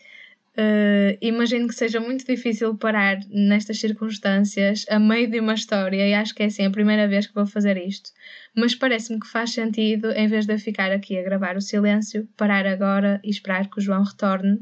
Uh, 0.59 1.15
imagino 1.21 1.69
que 1.69 1.73
seja 1.73 2.01
muito 2.01 2.25
difícil 2.25 2.75
parar 2.75 3.17
nestas 3.29 3.79
circunstâncias 3.79 4.85
a 4.89 4.99
meio 4.99 5.29
de 5.31 5.39
uma 5.39 5.53
história, 5.53 6.05
e 6.05 6.13
acho 6.13 6.35
que 6.35 6.43
é 6.43 6.47
assim 6.47 6.65
a 6.65 6.69
primeira 6.69 7.07
vez 7.07 7.27
que 7.27 7.33
vou 7.33 7.45
fazer 7.45 7.77
isto. 7.77 8.11
Mas 8.53 8.75
parece-me 8.75 9.21
que 9.21 9.27
faz 9.27 9.51
sentido, 9.51 10.11
em 10.11 10.27
vez 10.27 10.45
de 10.45 10.53
eu 10.53 10.59
ficar 10.59 10.91
aqui 10.91 11.17
a 11.17 11.23
gravar 11.23 11.55
o 11.55 11.61
silêncio, 11.61 12.27
parar 12.35 12.67
agora 12.67 13.21
e 13.23 13.29
esperar 13.29 13.69
que 13.69 13.79
o 13.79 13.81
João 13.81 14.03
retorne. 14.03 14.59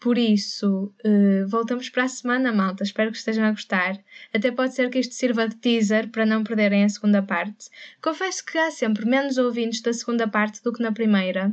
Por 0.00 0.16
isso, 0.16 0.94
uh, 1.04 1.48
voltamos 1.48 1.88
para 1.90 2.04
a 2.04 2.08
semana, 2.08 2.52
malta. 2.52 2.84
Espero 2.84 3.10
que 3.10 3.18
estejam 3.18 3.44
a 3.44 3.50
gostar. 3.50 3.98
Até 4.32 4.52
pode 4.52 4.74
ser 4.74 4.90
que 4.90 5.00
isto 5.00 5.14
sirva 5.14 5.48
de 5.48 5.56
teaser 5.56 6.08
para 6.08 6.24
não 6.24 6.44
perderem 6.44 6.84
a 6.84 6.88
segunda 6.88 7.20
parte. 7.20 7.68
Confesso 8.00 8.44
que 8.44 8.56
há 8.56 8.70
sempre 8.70 9.04
menos 9.04 9.38
ouvintes 9.38 9.82
da 9.82 9.92
segunda 9.92 10.28
parte 10.28 10.62
do 10.62 10.72
que 10.72 10.82
na 10.82 10.92
primeira. 10.92 11.52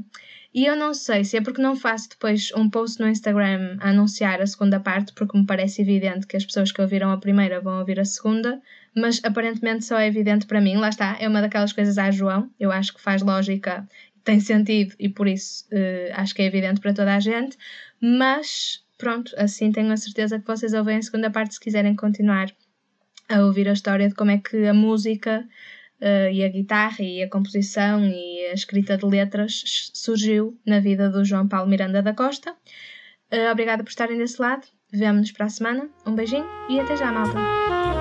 E 0.53 0.65
eu 0.65 0.75
não 0.75 0.93
sei 0.93 1.23
se 1.25 1.35
é 1.35 1.41
porque 1.41 1.61
não 1.61 1.75
faço 1.75 2.11
depois 2.11 2.49
um 2.55 2.69
post 2.69 3.01
no 3.01 3.09
Instagram 3.09 3.77
a 3.81 3.89
anunciar 3.89 4.41
a 4.41 4.47
segunda 4.47 4.79
parte, 4.79 5.11
porque 5.13 5.37
me 5.37 5.45
parece 5.45 5.81
evidente 5.81 6.25
que 6.27 6.37
as 6.37 6.45
pessoas 6.45 6.71
que 6.71 6.81
ouviram 6.81 7.11
a 7.11 7.17
primeira 7.17 7.59
vão 7.59 7.79
ouvir 7.79 7.99
a 7.99 8.05
segunda, 8.05 8.61
mas 8.95 9.19
aparentemente 9.23 9.83
só 9.83 9.99
é 9.99 10.07
evidente 10.07 10.45
para 10.45 10.61
mim. 10.61 10.77
Lá 10.77 10.87
está, 10.87 11.17
é 11.19 11.27
uma 11.27 11.41
daquelas 11.41 11.73
coisas 11.73 11.97
a 11.97 12.09
João, 12.09 12.49
eu 12.57 12.71
acho 12.71 12.93
que 12.93 13.01
faz 13.01 13.21
lógica, 13.21 13.85
tem 14.25 14.39
sentido 14.39 14.93
e 14.99 15.07
por 15.07 15.27
isso 15.27 15.65
uh, 15.71 16.13
acho 16.13 16.35
que 16.35 16.41
é 16.41 16.45
evidente 16.45 16.81
para 16.81 16.93
toda 16.93 17.15
a 17.15 17.19
gente, 17.19 17.57
mas 18.01 18.83
pronto, 18.97 19.31
assim 19.37 19.71
tenho 19.71 19.91
a 19.91 19.97
certeza 19.97 20.39
que 20.39 20.47
vocês 20.47 20.73
ouvem 20.73 20.97
a 20.97 21.01
segunda 21.01 21.29
parte 21.29 21.53
se 21.53 21.59
quiserem 21.59 21.95
continuar 21.95 22.51
a 23.29 23.41
ouvir 23.41 23.69
a 23.69 23.73
história 23.73 24.09
de 24.09 24.15
como 24.15 24.31
é 24.31 24.37
que 24.37 24.65
a 24.65 24.73
música 24.73 25.47
uh, 26.01 26.31
e 26.31 26.43
a 26.43 26.49
guitarra 26.49 27.01
e 27.03 27.23
a 27.23 27.29
composição 27.29 28.03
e 28.03 28.47
a 28.47 28.53
escrita 28.53 28.97
de 28.97 29.05
letras 29.05 29.91
surgiu 29.93 30.59
na 30.65 30.79
vida 30.79 31.09
do 31.09 31.23
João 31.23 31.47
Paulo 31.47 31.69
Miranda 31.69 32.01
da 32.01 32.13
Costa. 32.13 32.51
Uh, 33.31 33.51
obrigada 33.51 33.83
por 33.83 33.89
estarem 33.89 34.17
desse 34.17 34.41
lado. 34.41 34.67
Vemo-nos 34.91 35.31
para 35.31 35.45
a 35.45 35.49
semana. 35.49 35.89
Um 36.05 36.15
beijinho 36.15 36.45
e 36.69 36.79
até 36.79 36.95
já, 36.95 37.11
malta! 37.11 37.94